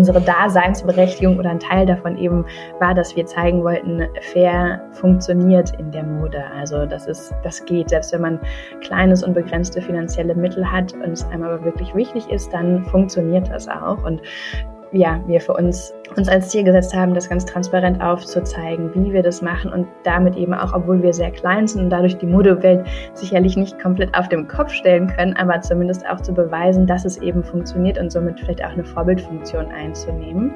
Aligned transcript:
unsere 0.00 0.22
Daseinsberechtigung 0.22 1.38
oder 1.38 1.50
ein 1.50 1.60
Teil 1.60 1.84
davon 1.84 2.16
eben 2.16 2.46
war, 2.78 2.94
dass 2.94 3.14
wir 3.16 3.26
zeigen 3.26 3.62
wollten, 3.62 4.08
fair 4.32 4.80
funktioniert 4.92 5.78
in 5.78 5.92
der 5.92 6.04
Mode. 6.04 6.42
Also 6.58 6.86
das 6.86 7.06
ist, 7.06 7.34
das 7.42 7.62
geht. 7.66 7.90
Selbst 7.90 8.10
wenn 8.14 8.22
man 8.22 8.40
kleines 8.80 9.22
und 9.22 9.34
begrenzte 9.34 9.82
finanzielle 9.82 10.34
Mittel 10.34 10.64
hat 10.64 10.94
und 10.94 11.12
es 11.12 11.26
einem 11.26 11.42
aber 11.42 11.62
wirklich 11.66 11.94
wichtig 11.94 12.30
ist, 12.30 12.50
dann 12.50 12.82
funktioniert 12.86 13.50
das 13.50 13.68
auch. 13.68 14.02
Und 14.02 14.22
ja, 14.92 15.20
wir 15.26 15.38
für 15.38 15.52
uns, 15.52 15.92
uns 16.16 16.28
als 16.28 16.48
Ziel 16.48 16.64
gesetzt 16.64 16.94
haben, 16.94 17.14
das 17.14 17.28
ganz 17.28 17.44
transparent 17.44 18.02
aufzuzeigen, 18.02 18.92
wie 18.94 19.12
wir 19.12 19.22
das 19.22 19.42
machen 19.42 19.72
und 19.72 19.86
damit 20.04 20.36
eben 20.36 20.54
auch, 20.54 20.72
obwohl 20.74 21.02
wir 21.02 21.12
sehr 21.12 21.30
klein 21.30 21.66
sind 21.66 21.84
und 21.84 21.90
dadurch 21.90 22.18
die 22.18 22.26
Modewelt 22.26 22.86
sicherlich 23.14 23.56
nicht 23.56 23.78
komplett 23.80 24.14
auf 24.14 24.28
den 24.28 24.48
Kopf 24.48 24.72
stellen 24.72 25.06
können, 25.08 25.36
aber 25.36 25.60
zumindest 25.60 26.08
auch 26.08 26.20
zu 26.20 26.32
beweisen, 26.32 26.86
dass 26.86 27.04
es 27.04 27.18
eben 27.18 27.42
funktioniert 27.42 27.98
und 27.98 28.10
somit 28.10 28.40
vielleicht 28.40 28.64
auch 28.64 28.70
eine 28.70 28.84
Vorbildfunktion 28.84 29.66
einzunehmen 29.70 30.52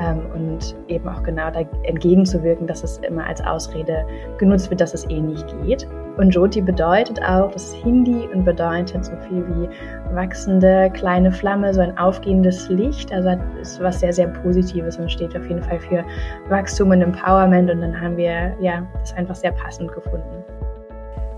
ähm, 0.00 0.20
und 0.34 0.76
eben 0.88 1.08
auch 1.08 1.22
genau 1.22 1.50
da 1.50 1.60
entgegenzuwirken, 1.84 2.66
dass 2.66 2.82
es 2.82 2.98
immer 2.98 3.26
als 3.26 3.42
Ausrede 3.44 4.06
genutzt 4.38 4.70
wird, 4.70 4.80
dass 4.80 4.94
es 4.94 5.08
eh 5.10 5.20
nicht 5.20 5.46
geht. 5.62 5.86
Und 6.16 6.34
Jyoti 6.34 6.62
bedeutet 6.62 7.22
auch, 7.22 7.50
das 7.50 7.74
Hindi 7.74 8.26
und 8.32 8.44
bedeutet 8.44 9.04
so 9.04 9.12
viel 9.28 9.44
wie 9.48 9.68
wachsende 10.14 10.90
kleine 10.94 11.30
Flamme, 11.30 11.74
so 11.74 11.82
ein 11.82 11.96
aufgehendes 11.98 12.70
Licht. 12.70 13.12
Also 13.12 13.36
ist 13.60 13.82
was 13.82 14.00
sehr, 14.00 14.12
sehr 14.12 14.28
Positives 14.28 14.85
und 14.94 15.10
steht 15.10 15.36
auf 15.36 15.46
jeden 15.48 15.62
Fall 15.62 15.80
für 15.80 16.04
Wachstum 16.48 16.90
und 16.90 17.02
Empowerment. 17.02 17.68
Und 17.70 17.80
dann 17.80 18.00
haben 18.00 18.16
wir 18.16 18.56
ja 18.60 18.86
das 19.00 19.12
einfach 19.14 19.34
sehr 19.34 19.52
passend 19.52 19.92
gefunden. 19.92 20.44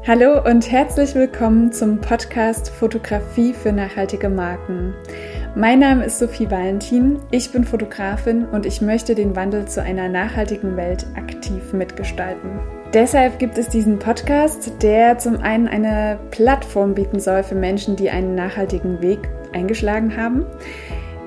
Hallo 0.06 0.42
und 0.42 0.70
herzlich 0.70 1.14
willkommen 1.14 1.72
zum 1.72 2.00
Podcast 2.00 2.70
Fotografie 2.70 3.52
für 3.52 3.72
nachhaltige 3.72 4.28
Marken. 4.28 4.94
Mein 5.54 5.80
Name 5.80 6.04
ist 6.04 6.18
Sophie 6.18 6.50
Valentin, 6.50 7.20
ich 7.30 7.50
bin 7.52 7.64
Fotografin 7.64 8.46
und 8.46 8.64
ich 8.64 8.80
möchte 8.80 9.14
den 9.14 9.34
Wandel 9.34 9.66
zu 9.66 9.82
einer 9.82 10.08
nachhaltigen 10.08 10.76
Welt 10.76 11.06
aktiv 11.16 11.72
mitgestalten. 11.72 12.60
Deshalb 12.94 13.38
gibt 13.38 13.58
es 13.58 13.68
diesen 13.68 13.98
Podcast, 13.98 14.82
der 14.82 15.18
zum 15.18 15.42
einen 15.42 15.68
eine 15.68 16.18
Plattform 16.30 16.94
bieten 16.94 17.20
soll 17.20 17.42
für 17.42 17.54
Menschen, 17.54 17.96
die 17.96 18.08
einen 18.08 18.34
nachhaltigen 18.34 19.02
Weg 19.02 19.28
eingeschlagen 19.52 20.16
haben, 20.16 20.46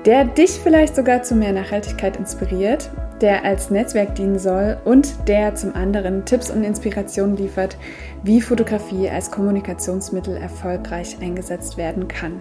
der 0.04 0.24
dich 0.24 0.50
vielleicht 0.50 0.96
sogar 0.96 1.22
zu 1.22 1.34
mehr 1.34 1.52
Nachhaltigkeit 1.52 2.16
inspiriert, 2.16 2.90
der 3.20 3.44
als 3.44 3.70
Netzwerk 3.70 4.16
dienen 4.16 4.38
soll 4.38 4.76
und 4.84 5.28
der 5.28 5.54
zum 5.54 5.74
anderen 5.76 6.24
Tipps 6.24 6.50
und 6.50 6.64
Inspirationen 6.64 7.36
liefert, 7.36 7.76
wie 8.24 8.40
Fotografie 8.40 9.08
als 9.08 9.30
Kommunikationsmittel 9.30 10.36
erfolgreich 10.36 11.16
eingesetzt 11.20 11.76
werden 11.76 12.08
kann. 12.08 12.40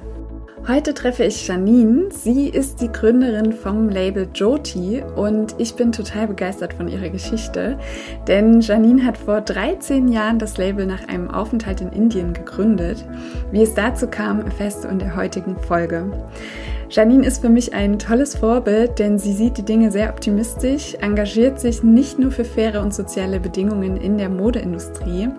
Heute 0.67 0.94
treffe 0.94 1.23
ich 1.23 1.48
Janine. 1.48 2.09
Sie 2.12 2.48
ist 2.48 2.82
die 2.82 2.92
Gründerin 2.92 3.52
vom 3.52 3.89
Label 3.89 4.28
Joti 4.32 5.02
und 5.16 5.56
ich 5.58 5.73
bin 5.73 5.92
total 5.92 6.28
begeistert 6.28 6.76
von 6.76 6.88
ihrer 6.88 7.09
Geschichte, 7.09 7.80
denn 8.28 8.62
Janine 8.62 9.04
hat 9.04 9.17
vor 9.17 9.42
13 9.42 10.08
Jahren 10.08 10.38
das 10.38 10.58
Label 10.58 10.86
nach 10.86 11.08
einem 11.08 11.32
Aufenthalt 11.32 11.82
in 11.82 11.92
Indien 11.92 12.34
gegründet. 12.34 13.04
Wie 13.52 13.64
es 13.64 13.73
dazu 13.73 14.06
kam, 14.06 14.42
erfährst 14.42 14.84
du 14.84 14.88
in 14.88 15.00
der 15.00 15.16
heutigen 15.16 15.58
Folge. 15.58 16.12
Janine 16.92 17.25
ist 17.25 17.39
für 17.39 17.47
mich 17.47 17.73
ein 17.73 17.97
tolles 17.97 18.36
Vorbild, 18.36 19.00
denn 19.00 19.17
sie 19.17 19.31
sieht 19.31 19.58
die 19.58 19.64
Dinge 19.64 19.92
sehr 19.92 20.09
optimistisch, 20.09 20.94
engagiert 20.95 21.58
sich 21.58 21.83
nicht 21.83 22.20
nur 22.20 22.31
für 22.31 22.44
faire 22.44 22.81
und 22.81 22.94
soziale 22.94 23.39
Bedingungen 23.39 23.95
in 23.95 24.17
der 24.17 24.28
Modeindustrie, 24.28 25.30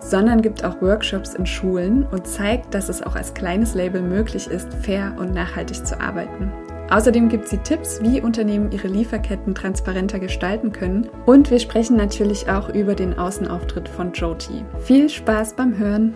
sondern 0.00 0.42
gibt 0.42 0.66
auch 0.66 0.82
Workshops 0.82 1.32
in 1.32 1.46
Schulen 1.46 2.06
und 2.12 2.26
zeigt, 2.26 2.74
dass 2.74 2.90
es 2.90 3.02
auch 3.02 3.16
als 3.16 3.32
kleines 3.32 3.74
Label 3.74 4.02
möglich 4.02 4.48
ist, 4.48 4.74
fair 4.82 5.16
und 5.18 5.32
nachhaltig 5.32 5.86
zu 5.86 5.98
arbeiten. 5.98 6.52
Außerdem 6.90 7.30
gibt 7.30 7.48
sie 7.48 7.58
Tipps, 7.58 8.02
wie 8.02 8.20
Unternehmen 8.20 8.70
ihre 8.70 8.88
Lieferketten 8.88 9.54
transparenter 9.54 10.18
gestalten 10.18 10.72
können. 10.72 11.08
Und 11.24 11.50
wir 11.50 11.58
sprechen 11.58 11.96
natürlich 11.96 12.50
auch 12.50 12.68
über 12.74 12.94
den 12.94 13.18
Außenauftritt 13.18 13.88
von 13.88 14.12
Joti. 14.12 14.62
Viel 14.80 15.08
Spaß 15.08 15.54
beim 15.54 15.78
Hören! 15.78 16.14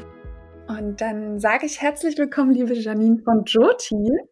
Und 0.69 1.01
dann 1.01 1.41
sage 1.41 1.65
ich 1.65 1.81
herzlich 1.81 2.19
willkommen, 2.19 2.53
liebe 2.53 2.75
Janine 2.75 3.23
von 3.25 3.45
Joti. 3.47 4.32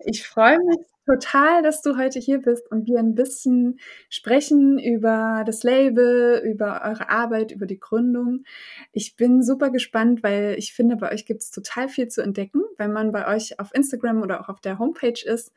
Ich 0.00 0.26
freue 0.26 0.58
mich 0.58 0.78
total, 1.06 1.62
dass 1.62 1.82
du 1.82 1.96
heute 1.96 2.18
hier 2.18 2.40
bist 2.40 2.70
und 2.70 2.86
wir 2.86 2.98
ein 2.98 3.14
bisschen 3.14 3.78
sprechen 4.08 4.78
über 4.78 5.44
das 5.46 5.62
Label, 5.62 6.42
über 6.44 6.82
eure 6.84 7.08
Arbeit, 7.08 7.52
über 7.52 7.66
die 7.66 7.78
Gründung. 7.78 8.44
Ich 8.92 9.16
bin 9.16 9.42
super 9.42 9.70
gespannt, 9.70 10.22
weil 10.22 10.56
ich 10.58 10.74
finde, 10.74 10.96
bei 10.96 11.12
euch 11.12 11.24
gibt 11.24 11.42
es 11.42 11.50
total 11.50 11.88
viel 11.88 12.08
zu 12.08 12.22
entdecken, 12.22 12.62
wenn 12.76 12.92
man 12.92 13.12
bei 13.12 13.28
euch 13.28 13.58
auf 13.60 13.74
Instagram 13.74 14.22
oder 14.22 14.40
auch 14.40 14.48
auf 14.48 14.60
der 14.60 14.78
Homepage 14.78 15.22
ist. 15.24 15.52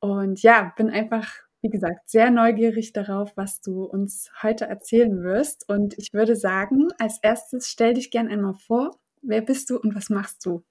Und 0.00 0.42
ja, 0.42 0.72
bin 0.76 0.90
einfach, 0.90 1.28
wie 1.62 1.70
gesagt, 1.70 2.08
sehr 2.10 2.30
neugierig 2.30 2.92
darauf, 2.92 3.36
was 3.36 3.60
du 3.62 3.84
uns 3.84 4.30
heute 4.42 4.66
erzählen 4.66 5.22
wirst. 5.22 5.68
Und 5.68 5.96
ich 5.98 6.12
würde 6.12 6.36
sagen, 6.36 6.88
als 6.98 7.18
erstes 7.22 7.68
stell 7.68 7.94
dich 7.94 8.10
gern 8.10 8.28
einmal 8.28 8.54
vor. 8.54 8.98
Wer 9.22 9.42
bist 9.42 9.70
du 9.70 9.78
und 9.78 9.94
was 9.94 10.10
machst 10.10 10.44
du? 10.46 10.62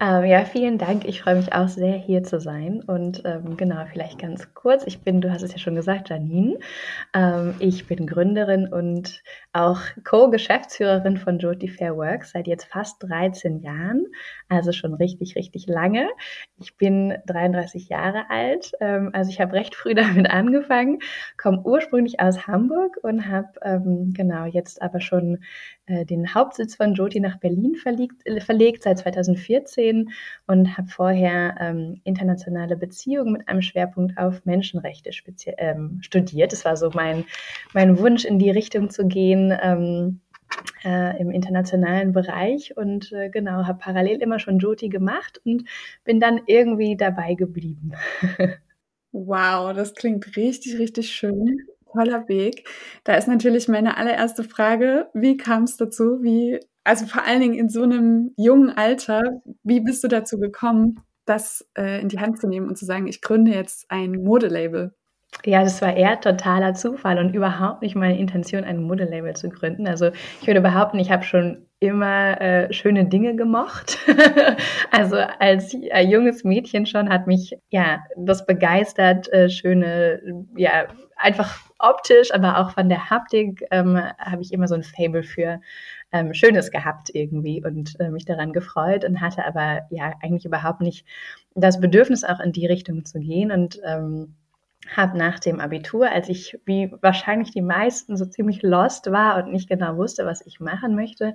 Ähm, 0.00 0.24
ja, 0.24 0.44
vielen 0.44 0.78
Dank. 0.78 1.04
Ich 1.06 1.22
freue 1.22 1.36
mich 1.36 1.52
auch 1.52 1.68
sehr, 1.68 1.92
hier 1.92 2.22
zu 2.22 2.40
sein. 2.40 2.82
Und 2.86 3.22
ähm, 3.24 3.56
genau, 3.56 3.84
vielleicht 3.92 4.18
ganz 4.18 4.52
kurz. 4.54 4.82
Ich 4.86 5.02
bin, 5.02 5.20
du 5.20 5.30
hast 5.30 5.42
es 5.42 5.52
ja 5.52 5.58
schon 5.58 5.74
gesagt, 5.74 6.08
Janine. 6.08 6.58
Ähm, 7.14 7.54
ich 7.58 7.86
bin 7.86 8.06
Gründerin 8.06 8.66
und 8.72 9.22
auch 9.52 9.80
Co-Geschäftsführerin 10.04 11.18
von 11.18 11.38
Joti 11.38 11.68
Fair 11.68 11.96
Works 11.96 12.32
seit 12.32 12.46
jetzt 12.46 12.64
fast 12.64 13.02
13 13.02 13.60
Jahren. 13.60 14.06
Also 14.48 14.72
schon 14.72 14.94
richtig, 14.94 15.36
richtig 15.36 15.66
lange. 15.66 16.08
Ich 16.58 16.76
bin 16.76 17.18
33 17.26 17.88
Jahre 17.88 18.30
alt. 18.30 18.72
Ähm, 18.80 19.10
also 19.12 19.30
ich 19.30 19.40
habe 19.40 19.52
recht 19.52 19.74
früh 19.74 19.94
damit 19.94 20.30
angefangen, 20.30 20.98
komme 21.36 21.60
ursprünglich 21.62 22.20
aus 22.20 22.46
Hamburg 22.46 22.96
und 23.02 23.28
habe 23.28 23.48
ähm, 23.62 24.14
genau 24.16 24.46
jetzt 24.46 24.80
aber 24.80 25.00
schon 25.00 25.38
äh, 25.86 26.06
den 26.06 26.34
Hauptsitz 26.34 26.74
von 26.74 26.94
Joti 26.94 27.20
nach 27.20 27.38
Berlin 27.38 27.76
verlegt, 27.76 28.22
verlegt 28.42 28.82
seit 28.84 28.98
2014 28.98 29.59
und 30.46 30.76
habe 30.76 30.88
vorher 30.88 31.56
ähm, 31.60 32.00
internationale 32.04 32.76
Beziehungen 32.76 33.32
mit 33.32 33.48
einem 33.48 33.62
Schwerpunkt 33.62 34.18
auf 34.18 34.44
Menschenrechte 34.44 35.10
ähm, 35.58 35.98
studiert. 36.02 36.52
Das 36.52 36.64
war 36.64 36.76
so 36.76 36.90
mein, 36.94 37.24
mein 37.74 37.98
Wunsch, 37.98 38.24
in 38.24 38.38
die 38.38 38.50
Richtung 38.50 38.90
zu 38.90 39.06
gehen. 39.06 39.56
Ähm, 39.62 40.20
äh, 40.84 41.20
im 41.20 41.30
internationalen 41.30 42.12
Bereich 42.12 42.76
und 42.76 43.12
äh, 43.12 43.30
genau, 43.30 43.66
habe 43.66 43.78
parallel 43.78 44.20
immer 44.20 44.40
schon 44.40 44.58
Joti 44.58 44.88
gemacht 44.88 45.40
und 45.44 45.64
bin 46.02 46.18
dann 46.18 46.40
irgendwie 46.46 46.96
dabei 46.96 47.34
geblieben. 47.34 47.92
wow, 49.12 49.72
das 49.72 49.94
klingt 49.94 50.36
richtig, 50.36 50.78
richtig 50.78 51.10
schön 51.10 51.68
toller 51.92 52.28
Weg. 52.28 52.68
Da 53.04 53.14
ist 53.14 53.28
natürlich 53.28 53.68
meine 53.68 53.96
allererste 53.96 54.44
Frage, 54.44 55.08
wie 55.14 55.36
kam 55.36 55.64
es 55.64 55.76
dazu? 55.76 56.22
Wie, 56.22 56.60
also 56.84 57.06
vor 57.06 57.24
allen 57.24 57.40
Dingen 57.40 57.54
in 57.54 57.68
so 57.68 57.82
einem 57.82 58.32
jungen 58.36 58.70
Alter, 58.70 59.22
wie 59.62 59.80
bist 59.80 60.02
du 60.04 60.08
dazu 60.08 60.38
gekommen, 60.38 61.00
das 61.24 61.68
äh, 61.76 62.00
in 62.00 62.08
die 62.08 62.18
Hand 62.18 62.40
zu 62.40 62.48
nehmen 62.48 62.68
und 62.68 62.76
zu 62.76 62.84
sagen, 62.84 63.06
ich 63.06 63.20
gründe 63.20 63.52
jetzt 63.52 63.90
ein 63.90 64.12
Modelabel? 64.12 64.94
Ja, 65.44 65.62
das 65.62 65.80
war 65.80 65.96
eher 65.96 66.20
totaler 66.20 66.74
Zufall 66.74 67.18
und 67.18 67.34
überhaupt 67.34 67.82
nicht 67.82 67.94
meine 67.94 68.18
Intention, 68.18 68.64
ein 68.64 68.82
Modelabel 68.82 69.34
zu 69.36 69.48
gründen. 69.48 69.86
Also 69.86 70.10
ich 70.40 70.46
würde 70.46 70.60
behaupten, 70.60 70.98
ich 70.98 71.10
habe 71.10 71.22
schon 71.22 71.66
immer 71.78 72.40
äh, 72.40 72.72
schöne 72.72 73.06
Dinge 73.06 73.36
gemocht. 73.36 73.98
also 74.90 75.16
als 75.16 75.72
äh, 75.72 76.00
junges 76.02 76.44
Mädchen 76.44 76.84
schon 76.84 77.08
hat 77.08 77.26
mich 77.26 77.56
ja 77.70 78.00
das 78.16 78.44
begeistert, 78.44 79.32
äh, 79.32 79.48
schöne, 79.48 80.46
ja 80.56 80.88
einfach 81.16 81.58
optisch, 81.78 82.32
aber 82.34 82.58
auch 82.58 82.72
von 82.72 82.88
der 82.88 83.08
Haptik 83.08 83.64
ähm, 83.70 83.98
habe 84.18 84.42
ich 84.42 84.52
immer 84.52 84.68
so 84.68 84.74
ein 84.74 84.82
Fable 84.82 85.22
für 85.22 85.60
ähm, 86.12 86.34
Schönes 86.34 86.70
gehabt 86.70 87.10
irgendwie 87.12 87.62
und 87.64 87.98
äh, 88.00 88.10
mich 88.10 88.24
daran 88.24 88.52
gefreut 88.52 89.04
und 89.04 89.20
hatte 89.20 89.44
aber 89.44 89.82
ja 89.90 90.12
eigentlich 90.22 90.44
überhaupt 90.44 90.80
nicht 90.80 91.06
das 91.54 91.80
Bedürfnis 91.80 92.24
auch 92.24 92.40
in 92.40 92.52
die 92.52 92.66
Richtung 92.66 93.04
zu 93.04 93.20
gehen. 93.20 93.52
Und 93.52 93.80
ähm, 93.84 94.34
habe 94.88 95.16
nach 95.18 95.38
dem 95.38 95.60
Abitur, 95.60 96.10
als 96.10 96.28
ich 96.28 96.58
wie 96.64 96.90
wahrscheinlich 97.02 97.50
die 97.50 97.62
meisten 97.62 98.16
so 98.16 98.24
ziemlich 98.24 98.62
lost 98.62 99.12
war 99.12 99.36
und 99.36 99.52
nicht 99.52 99.68
genau 99.68 99.96
wusste, 99.96 100.24
was 100.24 100.44
ich 100.46 100.58
machen 100.58 100.94
möchte, 100.94 101.34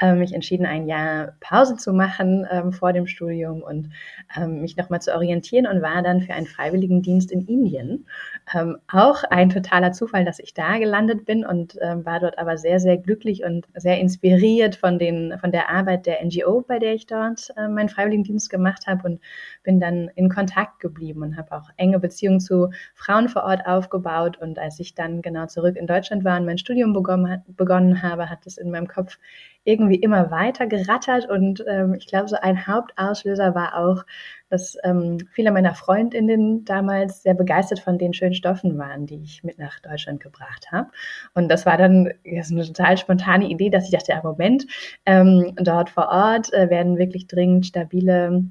äh, 0.00 0.14
mich 0.14 0.32
entschieden, 0.32 0.64
ein 0.64 0.88
Jahr 0.88 1.34
Pause 1.40 1.76
zu 1.76 1.92
machen 1.92 2.46
ähm, 2.50 2.72
vor 2.72 2.94
dem 2.94 3.06
Studium 3.06 3.62
und 3.62 3.90
ähm, 4.36 4.62
mich 4.62 4.76
nochmal 4.76 5.02
zu 5.02 5.14
orientieren 5.14 5.66
und 5.66 5.82
war 5.82 6.02
dann 6.02 6.22
für 6.22 6.32
einen 6.32 6.46
Freiwilligendienst 6.46 7.30
in 7.30 7.46
Indien. 7.46 8.06
Ähm, 8.54 8.78
auch 8.90 9.22
ein 9.24 9.50
totaler 9.50 9.92
Zufall, 9.92 10.24
dass 10.24 10.38
ich 10.38 10.54
da 10.54 10.78
gelandet 10.78 11.26
bin 11.26 11.44
und 11.44 11.78
ähm, 11.82 12.06
war 12.06 12.20
dort 12.20 12.38
aber 12.38 12.56
sehr, 12.56 12.80
sehr 12.80 12.96
glücklich 12.96 13.44
und 13.44 13.66
sehr 13.74 14.00
inspiriert 14.00 14.76
von, 14.76 14.98
den, 14.98 15.38
von 15.38 15.52
der 15.52 15.68
Arbeit 15.68 16.06
der 16.06 16.24
NGO, 16.24 16.62
bei 16.66 16.78
der 16.78 16.94
ich 16.94 17.06
dort 17.06 17.52
äh, 17.56 17.68
meinen 17.68 17.90
Freiwilligendienst 17.90 18.48
gemacht 18.48 18.86
habe 18.86 19.06
und 19.06 19.20
bin 19.62 19.78
dann 19.78 20.08
in 20.16 20.30
Kontakt 20.30 20.80
geblieben 20.80 21.22
und 21.22 21.36
habe 21.36 21.52
auch 21.52 21.68
enge 21.76 22.00
Beziehungen 22.00 22.40
zu 22.40 22.70
Frauen 22.94 23.28
vor 23.28 23.44
Ort 23.44 23.66
aufgebaut. 23.66 24.38
Und 24.38 24.58
als 24.58 24.78
ich 24.80 24.94
dann 24.94 25.22
genau 25.22 25.46
zurück 25.46 25.76
in 25.76 25.86
Deutschland 25.86 26.24
war 26.24 26.38
und 26.38 26.46
mein 26.46 26.58
Studium 26.58 26.92
begonnen, 26.92 27.42
begonnen 27.46 28.02
habe, 28.02 28.30
hat 28.30 28.46
es 28.46 28.58
in 28.58 28.70
meinem 28.70 28.88
Kopf 28.88 29.18
irgendwie 29.64 29.96
immer 29.96 30.30
weiter 30.30 30.66
gerattert. 30.66 31.28
Und 31.28 31.62
ähm, 31.68 31.94
ich 31.94 32.06
glaube, 32.06 32.28
so 32.28 32.36
ein 32.36 32.66
Hauptauslöser 32.66 33.54
war 33.54 33.76
auch, 33.76 34.04
dass 34.48 34.76
ähm, 34.82 35.18
viele 35.32 35.50
meiner 35.50 35.74
Freundinnen 35.74 36.64
damals 36.64 37.22
sehr 37.22 37.34
begeistert 37.34 37.80
von 37.80 37.98
den 37.98 38.14
schönen 38.14 38.34
Stoffen 38.34 38.78
waren, 38.78 39.06
die 39.06 39.22
ich 39.22 39.44
mit 39.44 39.58
nach 39.58 39.78
Deutschland 39.80 40.20
gebracht 40.20 40.72
habe. 40.72 40.88
Und 41.34 41.48
das 41.48 41.66
war 41.66 41.76
dann 41.76 42.12
das 42.24 42.50
eine 42.50 42.64
total 42.64 42.96
spontane 42.96 43.48
Idee, 43.48 43.68
dass 43.68 43.84
ich 43.84 43.90
dachte, 43.90 44.12
ja, 44.12 44.22
Moment, 44.22 44.66
ähm, 45.04 45.52
dort 45.56 45.90
vor 45.90 46.08
Ort 46.08 46.52
äh, 46.54 46.70
werden 46.70 46.96
wirklich 46.96 47.26
dringend 47.26 47.66
stabile 47.66 48.44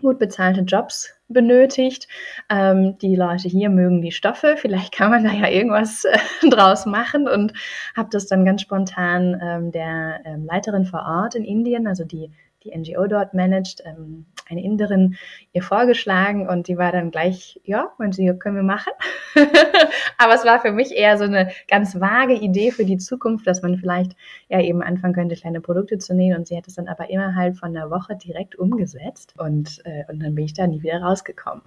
gut 0.00 0.18
bezahlte 0.18 0.60
Jobs 0.60 1.12
benötigt. 1.28 2.06
Ähm, 2.48 2.98
die 2.98 3.16
Leute 3.16 3.48
hier 3.48 3.70
mögen 3.70 4.02
die 4.02 4.12
Stoffe, 4.12 4.56
vielleicht 4.56 4.92
kann 4.92 5.10
man 5.10 5.24
da 5.24 5.32
ja 5.32 5.48
irgendwas 5.48 6.04
äh, 6.04 6.18
draus 6.50 6.86
machen 6.86 7.28
und 7.28 7.52
habe 7.96 8.08
das 8.12 8.26
dann 8.26 8.44
ganz 8.44 8.62
spontan 8.62 9.40
ähm, 9.42 9.72
der 9.72 10.20
ähm, 10.24 10.46
Leiterin 10.46 10.84
vor 10.84 11.00
Ort 11.00 11.34
in 11.34 11.44
Indien, 11.44 11.86
also 11.86 12.04
die 12.04 12.30
die 12.66 12.76
NGO 12.76 13.06
dort 13.06 13.34
managt, 13.34 13.82
ähm, 13.84 14.26
eine 14.48 14.62
Inderin 14.62 15.16
ihr 15.52 15.62
vorgeschlagen 15.62 16.48
und 16.48 16.68
die 16.68 16.78
war 16.78 16.92
dann 16.92 17.10
gleich, 17.10 17.60
ja, 17.64 17.92
meinte 17.98 18.16
sie, 18.16 18.32
können 18.38 18.56
wir 18.56 18.62
machen. 18.62 18.92
Aber 20.18 20.34
es 20.34 20.44
war 20.44 20.60
für 20.60 20.72
mich 20.72 20.92
eher 20.92 21.18
so 21.18 21.24
eine 21.24 21.50
ganz 21.68 22.00
vage 22.00 22.34
Idee 22.34 22.70
für 22.70 22.84
die 22.84 22.98
Zukunft, 22.98 23.46
dass 23.46 23.62
man 23.62 23.76
vielleicht 23.78 24.16
ja 24.48 24.60
eben 24.60 24.82
anfangen 24.82 25.14
könnte, 25.14 25.36
kleine 25.36 25.60
Produkte 25.60 25.98
zu 25.98 26.14
nähen 26.14 26.36
und 26.36 26.46
sie 26.46 26.56
hat 26.56 26.68
es 26.68 26.74
dann 26.74 26.88
aber 26.88 27.10
innerhalb 27.10 27.56
von 27.56 27.76
einer 27.76 27.90
Woche 27.90 28.16
direkt 28.16 28.56
umgesetzt 28.56 29.34
und, 29.38 29.80
äh, 29.84 30.04
und 30.10 30.22
dann 30.22 30.34
bin 30.34 30.44
ich 30.44 30.54
da 30.54 30.66
nie 30.66 30.82
wieder 30.82 31.00
rausgekommen. 31.00 31.62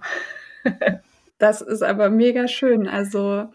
das 1.38 1.60
ist 1.60 1.82
aber 1.82 2.10
mega 2.10 2.48
schön. 2.48 2.88
Also 2.88 3.48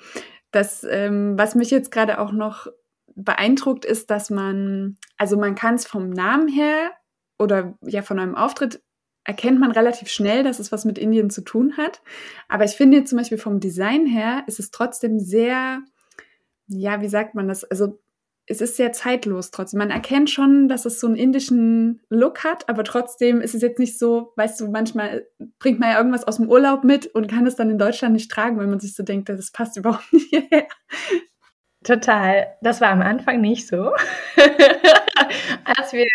das, 0.51 0.85
ähm, 0.89 1.37
was 1.37 1.55
mich 1.55 1.71
jetzt 1.71 1.91
gerade 1.91 2.19
auch 2.19 2.31
noch 2.31 2.67
beeindruckt 3.15 3.85
ist, 3.85 4.11
dass 4.11 4.29
man, 4.29 4.97
also 5.17 5.37
man 5.37 5.55
kann 5.55 5.75
es 5.75 5.85
vom 5.85 6.09
Namen 6.09 6.47
her 6.47 6.91
oder 7.39 7.77
ja 7.81 8.01
von 8.01 8.19
einem 8.19 8.35
Auftritt 8.35 8.81
erkennt 9.25 9.59
man 9.59 9.71
relativ 9.71 10.07
schnell, 10.09 10.43
dass 10.43 10.59
es 10.59 10.71
was 10.71 10.85
mit 10.85 10.97
Indien 10.97 11.29
zu 11.29 11.41
tun 11.41 11.77
hat. 11.77 12.01
Aber 12.47 12.63
ich 12.63 12.71
finde 12.71 13.03
zum 13.03 13.17
Beispiel 13.17 13.39
vom 13.39 13.59
Design 13.59 14.05
her 14.05 14.43
ist 14.47 14.59
es 14.59 14.71
trotzdem 14.71 15.19
sehr, 15.19 15.81
ja, 16.67 17.01
wie 17.01 17.09
sagt 17.09 17.33
man 17.33 17.47
das? 17.47 17.63
Also 17.63 17.99
es 18.47 18.61
ist 18.61 18.77
sehr 18.77 18.93
zeitlos 18.93 19.49
trotzdem. 19.49 19.79
Man 19.79 19.89
erkennt 19.89 20.29
schon, 20.29 20.67
dass 20.67 20.85
es 20.85 20.99
so 20.99 21.07
einen 21.07 21.15
indischen 21.15 22.01
Look 22.09 22.43
hat, 22.43 22.69
aber 22.69 22.83
trotzdem 22.83 23.41
ist 23.41 23.55
es 23.55 23.63
jetzt 23.63 23.79
nicht 23.79 23.97
so, 23.97 24.33
weißt 24.35 24.61
du, 24.61 24.69
manchmal 24.69 25.25
bringt 25.57 25.79
man 25.79 25.89
ja 25.89 25.97
irgendwas 25.97 26.25
aus 26.25 26.37
dem 26.37 26.47
Urlaub 26.47 26.83
mit 26.83 27.07
und 27.07 27.27
kann 27.27 27.47
es 27.47 27.55
dann 27.55 27.71
in 27.71 27.79
Deutschland 27.79 28.13
nicht 28.13 28.29
tragen, 28.29 28.57
weil 28.57 28.67
man 28.67 28.79
sich 28.79 28.93
so 28.93 29.01
denkt, 29.01 29.29
das 29.29 29.51
passt 29.51 29.77
überhaupt 29.77 30.05
nicht 30.13 30.29
hierher. 30.29 30.67
Total. 31.83 32.47
Das 32.61 32.81
war 32.81 32.89
am 32.89 33.01
Anfang 33.01 33.41
nicht 33.41 33.67
so. 33.67 33.91
Als 35.77 35.93
wir 35.93 36.05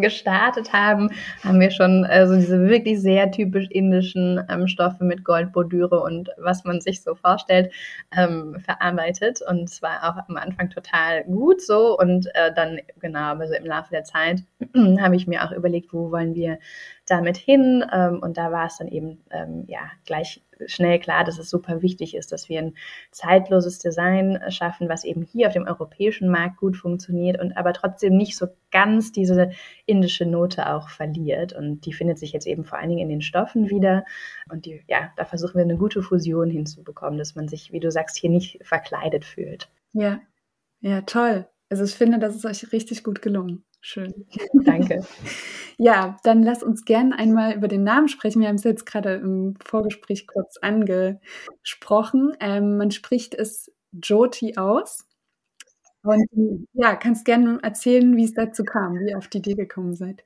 gestartet 0.00 0.72
haben, 0.72 1.10
haben 1.42 1.60
wir 1.60 1.70
schon 1.70 2.04
also 2.04 2.36
diese 2.36 2.68
wirklich 2.68 3.00
sehr 3.00 3.30
typisch 3.30 3.66
indischen 3.70 4.40
ähm, 4.48 4.68
Stoffe 4.68 5.04
mit 5.04 5.24
Goldbordüre 5.24 6.00
und 6.00 6.30
was 6.38 6.64
man 6.64 6.80
sich 6.80 7.02
so 7.02 7.14
vorstellt, 7.14 7.72
ähm, 8.16 8.56
verarbeitet. 8.64 9.40
Und 9.48 9.68
es 9.68 9.82
war 9.82 10.04
auch 10.04 10.28
am 10.28 10.36
Anfang 10.36 10.70
total 10.70 11.24
gut 11.24 11.60
so. 11.60 11.98
Und 11.98 12.26
äh, 12.34 12.52
dann, 12.54 12.80
genau, 13.00 13.34
also 13.34 13.54
im 13.54 13.66
Laufe 13.66 13.90
der 13.90 14.04
Zeit 14.04 14.42
habe 15.00 15.16
ich 15.16 15.26
mir 15.26 15.44
auch 15.44 15.52
überlegt, 15.52 15.92
wo 15.92 16.10
wollen 16.10 16.34
wir 16.34 16.58
damit 17.06 17.36
hin. 17.36 17.84
Ähm, 17.92 18.20
und 18.20 18.36
da 18.36 18.52
war 18.52 18.66
es 18.66 18.78
dann 18.78 18.88
eben 18.88 19.22
ähm, 19.30 19.64
ja 19.66 19.80
gleich 20.06 20.42
schnell 20.66 20.98
klar, 20.98 21.24
dass 21.24 21.38
es 21.38 21.50
super 21.50 21.82
wichtig 21.82 22.14
ist, 22.14 22.32
dass 22.32 22.48
wir 22.48 22.60
ein 22.60 22.74
zeitloses 23.10 23.78
Design 23.78 24.40
schaffen, 24.48 24.88
was 24.88 25.04
eben 25.04 25.22
hier 25.22 25.48
auf 25.48 25.52
dem 25.52 25.66
europäischen 25.66 26.28
Markt 26.28 26.58
gut 26.58 26.76
funktioniert 26.76 27.40
und 27.40 27.56
aber 27.56 27.72
trotzdem 27.72 28.16
nicht 28.16 28.36
so 28.36 28.43
ganz 28.70 29.12
diese 29.12 29.50
indische 29.86 30.26
Note 30.26 30.72
auch 30.72 30.88
verliert. 30.88 31.52
Und 31.52 31.86
die 31.86 31.92
findet 31.92 32.18
sich 32.18 32.32
jetzt 32.32 32.46
eben 32.46 32.64
vor 32.64 32.78
allen 32.78 32.88
Dingen 32.88 33.02
in 33.02 33.08
den 33.08 33.22
Stoffen 33.22 33.70
wieder. 33.70 34.04
Und 34.50 34.66
die, 34.66 34.82
ja, 34.88 35.12
da 35.16 35.24
versuchen 35.24 35.54
wir 35.54 35.62
eine 35.62 35.76
gute 35.76 36.02
Fusion 36.02 36.50
hinzubekommen, 36.50 37.18
dass 37.18 37.34
man 37.34 37.48
sich, 37.48 37.72
wie 37.72 37.80
du 37.80 37.90
sagst, 37.90 38.16
hier 38.16 38.30
nicht 38.30 38.58
verkleidet 38.62 39.24
fühlt. 39.24 39.70
Ja, 39.92 40.20
ja, 40.80 41.02
toll. 41.02 41.46
Also 41.70 41.84
ich 41.84 41.94
finde, 41.94 42.18
das 42.18 42.36
ist 42.36 42.44
euch 42.44 42.72
richtig 42.72 43.04
gut 43.04 43.22
gelungen. 43.22 43.64
Schön. 43.80 44.26
Danke. 44.64 45.04
ja, 45.78 46.16
dann 46.24 46.42
lass 46.42 46.62
uns 46.62 46.84
gerne 46.84 47.18
einmal 47.18 47.54
über 47.54 47.68
den 47.68 47.84
Namen 47.84 48.08
sprechen. 48.08 48.40
Wir 48.40 48.48
haben 48.48 48.54
es 48.56 48.64
jetzt 48.64 48.86
gerade 48.86 49.14
im 49.14 49.56
Vorgespräch 49.62 50.26
kurz 50.26 50.56
angesprochen. 50.56 52.32
Ähm, 52.40 52.78
man 52.78 52.90
spricht 52.90 53.34
es 53.34 53.70
Jyoti 53.92 54.56
aus. 54.56 55.06
Und 56.04 56.68
ja, 56.74 56.96
kannst 56.96 57.24
gerne 57.24 57.58
erzählen, 57.62 58.16
wie 58.16 58.24
es 58.24 58.34
dazu 58.34 58.64
kam, 58.64 58.98
wie 59.00 59.10
ihr 59.10 59.18
auf 59.18 59.28
die 59.28 59.38
Idee 59.38 59.54
gekommen 59.54 59.94
seid. 59.94 60.24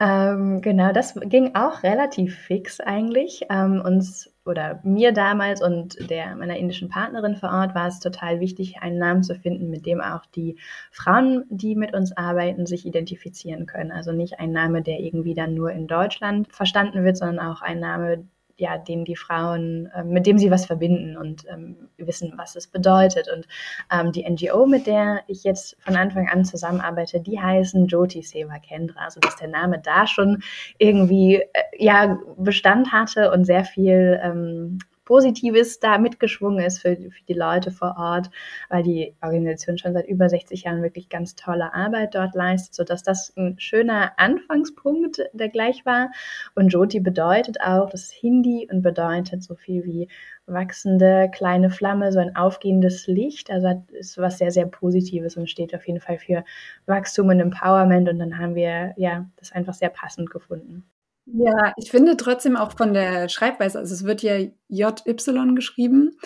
Ähm, 0.00 0.60
genau, 0.60 0.92
das 0.92 1.14
ging 1.20 1.54
auch 1.56 1.82
relativ 1.82 2.36
fix 2.38 2.78
eigentlich. 2.80 3.42
Ähm, 3.50 3.82
uns 3.84 4.32
oder 4.44 4.80
mir 4.84 5.12
damals 5.12 5.62
und 5.62 6.08
der 6.10 6.36
meiner 6.36 6.56
indischen 6.56 6.88
Partnerin 6.88 7.36
vor 7.36 7.50
Ort 7.50 7.74
war 7.74 7.88
es 7.88 8.00
total 8.00 8.40
wichtig, 8.40 8.78
einen 8.80 8.98
Namen 8.98 9.22
zu 9.24 9.34
finden, 9.34 9.70
mit 9.70 9.86
dem 9.86 10.00
auch 10.00 10.24
die 10.26 10.56
Frauen, 10.92 11.44
die 11.50 11.74
mit 11.74 11.94
uns 11.94 12.16
arbeiten, 12.16 12.66
sich 12.66 12.86
identifizieren 12.86 13.66
können. 13.66 13.90
Also 13.92 14.12
nicht 14.12 14.38
ein 14.40 14.52
Name, 14.52 14.82
der 14.82 15.00
irgendwie 15.00 15.34
dann 15.34 15.54
nur 15.54 15.72
in 15.72 15.86
Deutschland 15.88 16.52
verstanden 16.52 17.04
wird, 17.04 17.16
sondern 17.16 17.40
auch 17.46 17.62
ein 17.62 17.80
Name, 17.80 18.28
ja, 18.58 18.76
den 18.76 19.04
die 19.04 19.16
Frauen, 19.16 19.86
äh, 19.94 20.04
mit 20.04 20.26
dem 20.26 20.38
sie 20.38 20.50
was 20.50 20.66
verbinden 20.66 21.16
und 21.16 21.44
ähm, 21.48 21.88
wissen, 21.96 22.34
was 22.36 22.56
es 22.56 22.66
bedeutet. 22.66 23.28
Und 23.32 23.46
ähm, 23.90 24.12
die 24.12 24.28
NGO, 24.28 24.66
mit 24.66 24.86
der 24.86 25.22
ich 25.28 25.44
jetzt 25.44 25.76
von 25.80 25.96
Anfang 25.96 26.28
an 26.28 26.44
zusammenarbeite, 26.44 27.20
die 27.20 27.40
heißen 27.40 27.86
Jyoti 27.86 28.22
Seva 28.22 28.58
Kendra, 28.58 29.04
also 29.04 29.20
dass 29.20 29.36
der 29.36 29.48
Name 29.48 29.80
da 29.82 30.06
schon 30.06 30.42
irgendwie 30.78 31.36
äh, 31.36 31.44
ja 31.78 32.18
Bestand 32.36 32.92
hatte 32.92 33.30
und 33.30 33.44
sehr 33.44 33.64
viel 33.64 34.20
ähm, 34.22 34.78
Positives 35.08 35.80
da 35.80 35.96
mitgeschwungen 35.96 36.62
ist 36.62 36.80
für, 36.80 36.94
für 36.94 37.24
die 37.26 37.32
Leute 37.32 37.70
vor 37.70 37.96
Ort, 37.98 38.28
weil 38.68 38.82
die 38.82 39.16
Organisation 39.22 39.78
schon 39.78 39.94
seit 39.94 40.06
über 40.06 40.28
60 40.28 40.64
Jahren 40.64 40.82
wirklich 40.82 41.08
ganz 41.08 41.34
tolle 41.34 41.72
Arbeit 41.72 42.14
dort 42.14 42.34
leistet, 42.34 42.74
sodass 42.74 43.04
das 43.04 43.32
ein 43.34 43.58
schöner 43.58 44.12
Anfangspunkt 44.18 45.22
der 45.32 45.48
gleich 45.48 45.86
war. 45.86 46.10
Und 46.54 46.74
Jyoti 46.74 47.00
bedeutet 47.00 47.58
auch, 47.62 47.88
das 47.88 48.02
ist 48.02 48.12
Hindi 48.12 48.68
und 48.70 48.82
bedeutet 48.82 49.42
so 49.42 49.54
viel 49.54 49.82
wie 49.86 50.08
wachsende 50.44 51.30
kleine 51.32 51.70
Flamme, 51.70 52.12
so 52.12 52.18
ein 52.18 52.36
aufgehendes 52.36 53.06
Licht. 53.06 53.50
Also 53.50 53.82
ist 53.92 54.18
was 54.18 54.36
sehr, 54.36 54.50
sehr 54.50 54.66
Positives 54.66 55.38
und 55.38 55.48
steht 55.48 55.74
auf 55.74 55.86
jeden 55.86 56.00
Fall 56.00 56.18
für 56.18 56.44
Wachstum 56.84 57.28
und 57.28 57.40
Empowerment. 57.40 58.10
Und 58.10 58.18
dann 58.18 58.36
haben 58.36 58.54
wir 58.54 58.92
ja 58.98 59.24
das 59.36 59.52
einfach 59.52 59.72
sehr 59.72 59.88
passend 59.88 60.28
gefunden. 60.28 60.84
Ja, 61.32 61.72
ich 61.76 61.90
finde 61.90 62.16
trotzdem 62.16 62.56
auch 62.56 62.72
von 62.76 62.94
der 62.94 63.28
Schreibweise, 63.28 63.78
also 63.78 63.92
es 63.92 64.04
wird 64.04 64.22
ja 64.22 64.38
JY 64.68 65.54
geschrieben. 65.54 66.16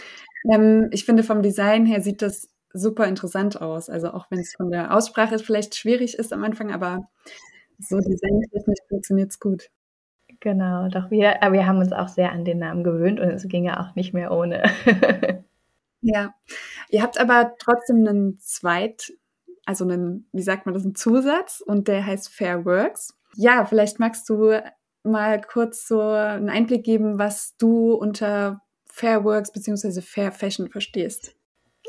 Ähm, 0.50 0.88
ich 0.92 1.04
finde 1.04 1.22
vom 1.22 1.42
Design 1.42 1.86
her 1.86 2.00
sieht 2.00 2.22
das 2.22 2.48
super 2.72 3.06
interessant 3.06 3.60
aus. 3.60 3.90
Also 3.90 4.12
auch 4.12 4.30
wenn 4.30 4.40
es 4.40 4.54
von 4.54 4.70
der 4.70 4.94
Aussprache 4.94 5.38
vielleicht 5.38 5.74
schwierig 5.74 6.14
ist 6.14 6.32
am 6.32 6.44
Anfang, 6.44 6.72
aber 6.72 7.08
so 7.78 7.98
designtechnisch 7.98 8.78
funktioniert 8.88 9.30
es 9.30 9.40
gut. 9.40 9.70
Genau, 10.40 10.88
doch 10.88 11.10
wir, 11.10 11.38
wir 11.50 11.66
haben 11.66 11.78
uns 11.78 11.92
auch 11.92 12.08
sehr 12.08 12.32
an 12.32 12.44
den 12.44 12.58
Namen 12.58 12.84
gewöhnt 12.84 13.20
und 13.20 13.28
es 13.28 13.46
ging 13.48 13.64
ja 13.64 13.80
auch 13.80 13.94
nicht 13.94 14.12
mehr 14.12 14.32
ohne. 14.32 14.62
ja, 16.00 16.34
ihr 16.90 17.02
habt 17.02 17.20
aber 17.20 17.54
trotzdem 17.58 18.06
einen 18.06 18.38
Zweit, 18.40 19.12
also 19.66 19.84
einen, 19.84 20.28
wie 20.32 20.42
sagt 20.42 20.66
man 20.66 20.74
das, 20.74 20.84
einen 20.84 20.94
Zusatz 20.94 21.60
und 21.60 21.86
der 21.88 22.04
heißt 22.04 22.28
Fair 22.28 22.64
Works. 22.64 23.16
Ja, 23.36 23.64
vielleicht 23.64 24.00
magst 24.00 24.28
du 24.28 24.60
mal 25.04 25.40
kurz 25.40 25.86
so 25.86 26.00
einen 26.00 26.50
Einblick 26.50 26.84
geben, 26.84 27.18
was 27.18 27.56
du 27.56 27.94
unter 27.94 28.60
Fair 28.86 29.24
Works 29.24 29.52
bzw. 29.52 30.00
Fair 30.00 30.32
Fashion 30.32 30.68
verstehst. 30.68 31.34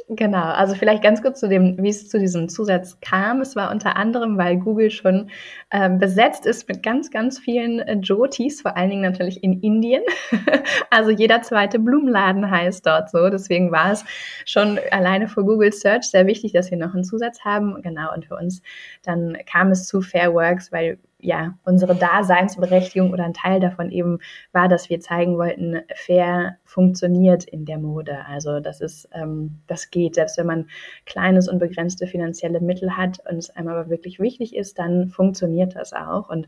Genau, 0.09 0.43
also 0.43 0.75
vielleicht 0.75 1.03
ganz 1.03 1.21
kurz 1.21 1.39
zu 1.39 1.47
dem, 1.47 1.81
wie 1.81 1.89
es 1.89 2.09
zu 2.09 2.19
diesem 2.19 2.49
Zusatz 2.49 2.99
kam. 2.99 3.41
Es 3.41 3.55
war 3.55 3.71
unter 3.71 3.95
anderem, 3.95 4.37
weil 4.37 4.57
Google 4.57 4.89
schon 4.89 5.29
äh, 5.69 5.89
besetzt 5.89 6.45
ist 6.45 6.67
mit 6.67 6.83
ganz, 6.83 7.09
ganz 7.11 7.39
vielen 7.39 7.79
äh, 7.79 7.95
Jyotis, 8.01 8.61
vor 8.61 8.75
allen 8.75 8.89
Dingen 8.89 9.03
natürlich 9.03 9.43
in 9.43 9.61
Indien. 9.61 10.01
also 10.89 11.11
jeder 11.11 11.41
zweite 11.41 11.79
Blumenladen 11.79 12.49
heißt 12.49 12.85
dort 12.85 13.11
so. 13.11 13.29
Deswegen 13.29 13.71
war 13.71 13.91
es 13.91 14.03
schon 14.45 14.79
alleine 14.91 15.27
für 15.27 15.43
Google 15.45 15.71
Search 15.71 16.05
sehr 16.05 16.25
wichtig, 16.25 16.53
dass 16.53 16.71
wir 16.71 16.77
noch 16.77 16.93
einen 16.93 17.03
Zusatz 17.03 17.41
haben. 17.45 17.81
Genau, 17.81 18.13
und 18.13 18.25
für 18.25 18.35
uns 18.35 18.61
dann 19.03 19.37
kam 19.45 19.71
es 19.71 19.85
zu 19.87 20.01
Fair 20.01 20.33
Works, 20.33 20.71
weil 20.71 20.97
ja, 21.23 21.57
unsere 21.63 21.95
Daseinsberechtigung 21.95 23.11
oder 23.11 23.23
ein 23.23 23.33
Teil 23.33 23.61
davon 23.61 23.91
eben 23.91 24.19
war, 24.51 24.67
dass 24.67 24.89
wir 24.89 24.99
zeigen 24.99 25.37
wollten, 25.37 25.81
fair 25.95 26.57
funktioniert 26.65 27.45
in 27.45 27.65
der 27.65 27.79
Mode. 27.79 28.25
Also 28.27 28.59
das 28.59 28.81
ist, 28.81 29.07
ähm, 29.13 29.61
das 29.67 29.89
geht. 29.89 30.15
Selbst 30.15 30.37
wenn 30.37 30.47
man 30.47 30.67
kleines 31.05 31.47
und 31.47 31.59
begrenzte 31.59 32.07
finanzielle 32.07 32.59
Mittel 32.59 32.97
hat 32.97 33.19
und 33.29 33.37
es 33.37 33.49
einem 33.49 33.69
aber 33.69 33.89
wirklich 33.89 34.19
wichtig 34.19 34.53
ist, 34.55 34.77
dann 34.77 35.09
funktioniert 35.09 35.75
das 35.75 35.93
auch. 35.93 36.29
Und 36.29 36.47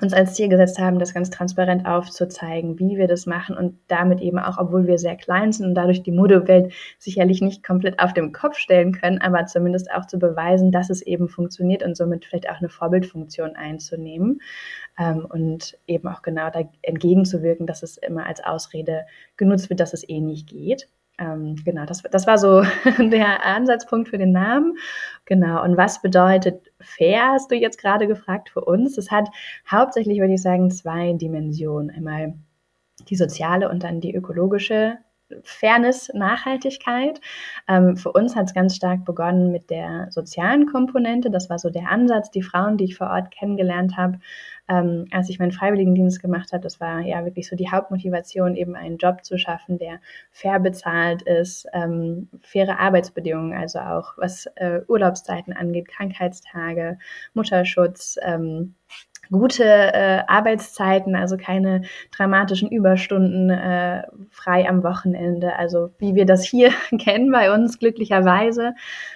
uns 0.00 0.14
als 0.14 0.34
Ziel 0.34 0.48
gesetzt 0.48 0.78
haben, 0.78 0.98
das 0.98 1.12
ganz 1.12 1.30
transparent 1.30 1.86
aufzuzeigen, 1.86 2.78
wie 2.78 2.96
wir 2.96 3.08
das 3.08 3.26
machen 3.26 3.56
und 3.56 3.78
damit 3.88 4.20
eben 4.20 4.38
auch, 4.38 4.58
obwohl 4.58 4.86
wir 4.86 4.98
sehr 4.98 5.16
klein 5.16 5.52
sind 5.52 5.66
und 5.66 5.74
dadurch 5.74 6.02
die 6.02 6.12
Modewelt 6.12 6.72
sicherlich 6.98 7.42
nicht 7.42 7.62
komplett 7.62 7.98
auf 7.98 8.14
den 8.14 8.32
Kopf 8.32 8.56
stellen 8.56 8.92
können, 8.92 9.20
aber 9.20 9.44
zumindest 9.46 9.90
auch 9.92 10.06
zu 10.06 10.18
beweisen, 10.18 10.72
dass 10.72 10.88
es 10.88 11.02
eben 11.02 11.28
funktioniert 11.28 11.82
und 11.82 11.96
somit 11.96 12.24
vielleicht 12.24 12.48
auch 12.48 12.58
eine 12.58 12.70
Vorbildfunktion 12.70 13.54
einzunehmen 13.54 14.40
ähm, 14.98 15.26
und 15.28 15.78
eben 15.86 16.08
auch 16.08 16.22
genau 16.22 16.48
da 16.50 16.62
entgegenzuwirken, 16.82 17.66
dass 17.66 17.82
es 17.82 17.98
immer 17.98 18.26
als 18.26 18.42
Ausrede 18.42 19.04
genutzt 19.36 19.68
wird, 19.68 19.80
dass 19.80 19.92
es 19.92 20.08
eh 20.08 20.20
nicht 20.20 20.48
geht. 20.48 20.88
Ähm, 21.22 21.56
genau, 21.64 21.84
das, 21.86 22.02
das 22.02 22.26
war 22.26 22.36
so 22.36 22.62
der 22.98 23.44
Ansatzpunkt 23.46 24.08
für 24.08 24.18
den 24.18 24.32
Namen. 24.32 24.76
Genau, 25.24 25.62
und 25.62 25.76
was 25.76 26.02
bedeutet 26.02 26.72
fair, 26.80 27.32
hast 27.32 27.50
du 27.50 27.54
jetzt 27.54 27.78
gerade 27.78 28.06
gefragt 28.08 28.50
für 28.50 28.62
uns? 28.62 28.98
Es 28.98 29.10
hat 29.10 29.28
hauptsächlich, 29.70 30.18
würde 30.18 30.34
ich 30.34 30.42
sagen, 30.42 30.70
zwei 30.70 31.12
Dimensionen. 31.12 31.90
Einmal 31.90 32.34
die 33.08 33.16
soziale 33.16 33.68
und 33.68 33.84
dann 33.84 34.00
die 34.00 34.14
ökologische 34.14 34.98
Fairness, 35.44 36.10
Nachhaltigkeit. 36.12 37.20
Ähm, 37.68 37.96
für 37.96 38.12
uns 38.12 38.36
hat 38.36 38.46
es 38.46 38.54
ganz 38.54 38.76
stark 38.76 39.04
begonnen 39.04 39.50
mit 39.52 39.70
der 39.70 40.08
sozialen 40.10 40.66
Komponente. 40.66 41.30
Das 41.30 41.48
war 41.48 41.58
so 41.58 41.70
der 41.70 41.88
Ansatz. 41.88 42.30
Die 42.30 42.42
Frauen, 42.42 42.76
die 42.76 42.84
ich 42.84 42.96
vor 42.96 43.08
Ort 43.10 43.30
kennengelernt 43.30 43.96
habe, 43.96 44.18
ähm, 44.68 45.06
als 45.10 45.28
ich 45.28 45.38
meinen 45.38 45.52
Freiwilligendienst 45.52 46.22
gemacht 46.22 46.52
habe, 46.52 46.62
das 46.62 46.80
war 46.80 47.00
ja 47.00 47.24
wirklich 47.24 47.48
so 47.48 47.56
die 47.56 47.70
Hauptmotivation, 47.70 48.56
eben 48.56 48.76
einen 48.76 48.96
Job 48.96 49.24
zu 49.24 49.38
schaffen, 49.38 49.78
der 49.78 50.00
fair 50.30 50.60
bezahlt 50.60 51.22
ist, 51.22 51.66
ähm, 51.72 52.28
faire 52.42 52.78
Arbeitsbedingungen, 52.78 53.58
also 53.58 53.80
auch 53.80 54.12
was 54.16 54.46
äh, 54.56 54.80
Urlaubszeiten 54.86 55.52
angeht, 55.52 55.88
Krankheitstage, 55.88 56.98
Mutterschutz. 57.34 58.18
Ähm, 58.22 58.74
gute 59.30 59.64
äh, 59.64 60.22
Arbeitszeiten, 60.26 61.16
also 61.16 61.36
keine 61.36 61.82
dramatischen 62.14 62.70
Überstunden, 62.70 63.50
äh, 63.50 64.02
frei 64.30 64.68
am 64.68 64.82
Wochenende, 64.84 65.56
also 65.56 65.90
wie 65.98 66.14
wir 66.14 66.26
das 66.26 66.44
hier 66.44 66.70
kennen 66.98 67.32
bei 67.32 67.52
uns 67.52 67.78
glücklicherweise 67.78 68.74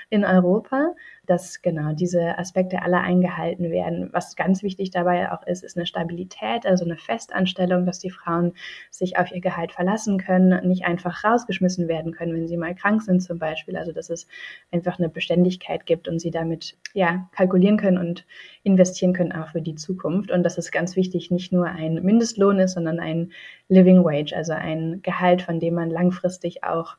in 0.08 0.24
Europa 0.24 0.94
dass 1.26 1.62
genau 1.62 1.92
diese 1.92 2.38
Aspekte 2.38 2.82
alle 2.82 2.98
eingehalten 2.98 3.70
werden. 3.70 4.08
Was 4.12 4.36
ganz 4.36 4.62
wichtig 4.62 4.90
dabei 4.90 5.32
auch 5.32 5.46
ist, 5.46 5.62
ist 5.62 5.76
eine 5.76 5.86
Stabilität, 5.86 6.66
also 6.66 6.84
eine 6.84 6.96
Festanstellung, 6.96 7.86
dass 7.86 7.98
die 7.98 8.10
Frauen 8.10 8.52
sich 8.90 9.18
auf 9.18 9.32
ihr 9.32 9.40
Gehalt 9.40 9.72
verlassen 9.72 10.18
können, 10.18 10.66
nicht 10.66 10.84
einfach 10.84 11.24
rausgeschmissen 11.24 11.88
werden 11.88 12.12
können, 12.12 12.34
wenn 12.34 12.48
sie 12.48 12.56
mal 12.56 12.74
krank 12.74 13.02
sind 13.02 13.20
zum 13.20 13.38
Beispiel. 13.38 13.76
Also 13.76 13.92
dass 13.92 14.10
es 14.10 14.26
einfach 14.70 14.98
eine 14.98 15.08
Beständigkeit 15.08 15.86
gibt 15.86 16.08
und 16.08 16.20
sie 16.20 16.30
damit 16.30 16.76
ja 16.94 17.28
kalkulieren 17.32 17.76
können 17.76 17.98
und 17.98 18.26
investieren 18.62 19.12
können 19.12 19.32
auch 19.32 19.48
für 19.48 19.62
die 19.62 19.74
Zukunft. 19.74 20.30
Und 20.30 20.42
das 20.42 20.58
ist 20.58 20.72
ganz 20.72 20.96
wichtig, 20.96 21.30
nicht 21.30 21.52
nur 21.52 21.66
ein 21.66 22.02
Mindestlohn 22.02 22.58
ist, 22.58 22.72
sondern 22.72 23.00
ein 23.00 23.32
Living 23.68 24.04
Wage, 24.04 24.34
also 24.34 24.52
ein 24.52 25.00
Gehalt, 25.02 25.42
von 25.42 25.60
dem 25.60 25.74
man 25.74 25.90
langfristig 25.90 26.64
auch 26.64 26.96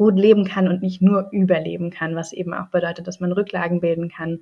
gut 0.00 0.18
leben 0.18 0.46
kann 0.46 0.66
und 0.66 0.80
nicht 0.80 1.02
nur 1.02 1.28
überleben 1.30 1.90
kann, 1.90 2.16
was 2.16 2.32
eben 2.32 2.54
auch 2.54 2.68
bedeutet, 2.68 3.06
dass 3.06 3.20
man 3.20 3.32
Rücklagen 3.32 3.80
bilden 3.80 4.08
kann 4.08 4.40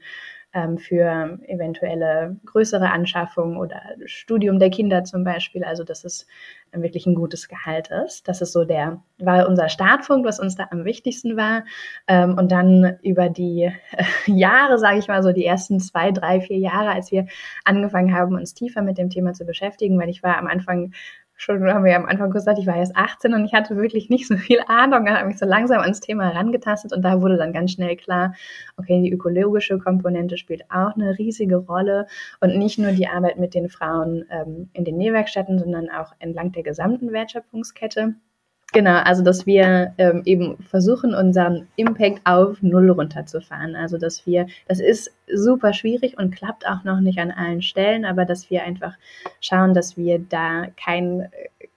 ähm, 0.55 0.79
für 0.79 1.41
eventuelle 1.49 2.37
größere 2.47 2.89
Anschaffungen 2.93 3.57
oder 3.57 3.83
Studium 4.05 4.61
der 4.61 4.71
Kinder 4.71 5.03
zum 5.03 5.25
Beispiel. 5.25 5.65
Also 5.65 5.83
dass 5.83 6.05
es 6.05 6.29
wirklich 6.71 7.07
ein 7.07 7.17
gutes 7.17 7.49
Gehalt 7.49 7.91
ist. 8.07 8.29
Das 8.29 8.41
ist 8.41 8.53
so 8.53 8.65
der, 8.65 9.03
war 9.19 9.49
unser 9.49 9.69
Startpunkt, 9.69 10.25
was 10.29 10.39
uns 10.39 10.55
da 10.55 10.69
am 10.71 10.85
wichtigsten 10.85 11.37
war. 11.37 11.65
Ähm, 12.07 12.39
und 12.39 12.53
dann 12.53 12.97
über 13.03 13.29
die 13.29 13.65
äh, 13.65 14.05
Jahre, 14.27 14.79
sage 14.79 15.01
ich 15.01 15.09
mal 15.09 15.25
so, 15.25 15.33
die 15.33 15.45
ersten 15.45 15.81
zwei, 15.81 16.13
drei, 16.13 16.41
vier 16.41 16.59
Jahre, 16.59 16.91
als 16.91 17.11
wir 17.11 17.27
angefangen 17.65 18.15
haben, 18.15 18.37
uns 18.37 18.55
tiefer 18.55 18.83
mit 18.83 18.97
dem 18.97 19.11
Thema 19.11 19.33
zu 19.33 19.45
beschäftigen, 19.45 19.99
weil 19.99 20.09
ich 20.09 20.23
war 20.23 20.39
am 20.39 20.47
Anfang 20.47 20.93
schon, 21.39 21.65
haben 21.73 21.85
wir 21.85 21.93
ja 21.93 21.97
am 21.97 22.07
Anfang 22.07 22.31
gesagt, 22.31 22.59
ich 22.59 22.67
war 22.67 22.77
erst 22.77 22.97
18 22.97 23.33
und 23.33 23.45
ich 23.45 23.55
hatte 23.55 23.77
wirklich 23.77 24.11
nicht 24.11 24.27
so 24.27 24.37
viel 24.37 24.61
Ahnung. 24.67 25.07
Da 25.07 25.17
habe 25.17 25.29
mich 25.29 25.39
so 25.39 25.47
langsam 25.47 25.81
ans 25.81 26.01
Thema 26.01 26.25
herangetastet 26.25 26.93
und 26.93 27.03
da 27.03 27.23
wurde 27.23 27.39
dann 27.39 27.53
ganz 27.53 27.73
schnell 27.73 27.97
klar, 27.97 28.35
okay, 28.77 29.01
die 29.01 29.13
ökologische 29.13 29.79
Komponente 29.79 30.37
spielt 30.37 30.65
auch 30.71 30.95
eine 30.95 31.17
riesige 31.17 31.57
Rolle 31.57 32.07
und 32.41 32.59
nicht 32.59 32.79
nur 32.79 32.93
die 32.93 33.09
Arbeit 33.09 33.39
mit 33.39 33.55
den 33.55 33.69
Frauen 33.71 34.25
ähm, 34.31 34.69
in 34.73 34.85
den 34.85 34.97
Nähwerkstätten, 34.99 35.59
sondern 35.59 35.89
auch 35.89 36.13
entlang 36.19 36.53
der 36.53 36.65
gesamten 36.65 37.13
Wertschöpfungskette. 37.13 38.15
Genau, 38.73 39.01
also 39.03 39.23
dass 39.23 39.47
wir 39.47 39.95
ähm, 39.97 40.23
eben 40.27 40.59
versuchen, 40.59 41.15
unseren 41.15 41.69
Impact 41.77 42.21
auf 42.25 42.61
Null 42.61 42.91
runterzufahren. 42.91 43.75
Also 43.75 43.97
dass 43.97 44.27
wir, 44.27 44.47
das 44.67 44.79
ist 44.79 45.11
super 45.35 45.73
schwierig 45.73 46.19
und 46.19 46.35
klappt 46.35 46.67
auch 46.67 46.85
noch 46.85 47.01
nicht 47.01 47.19
an 47.19 47.31
allen 47.31 47.63
Stellen, 47.63 48.05
aber 48.05 48.25
dass 48.25 48.51
wir 48.51 48.63
einfach 48.63 48.95
schauen, 49.41 49.75
dass 49.75 49.97
wir 49.97 50.19
da 50.19 50.67
kein 50.77 51.29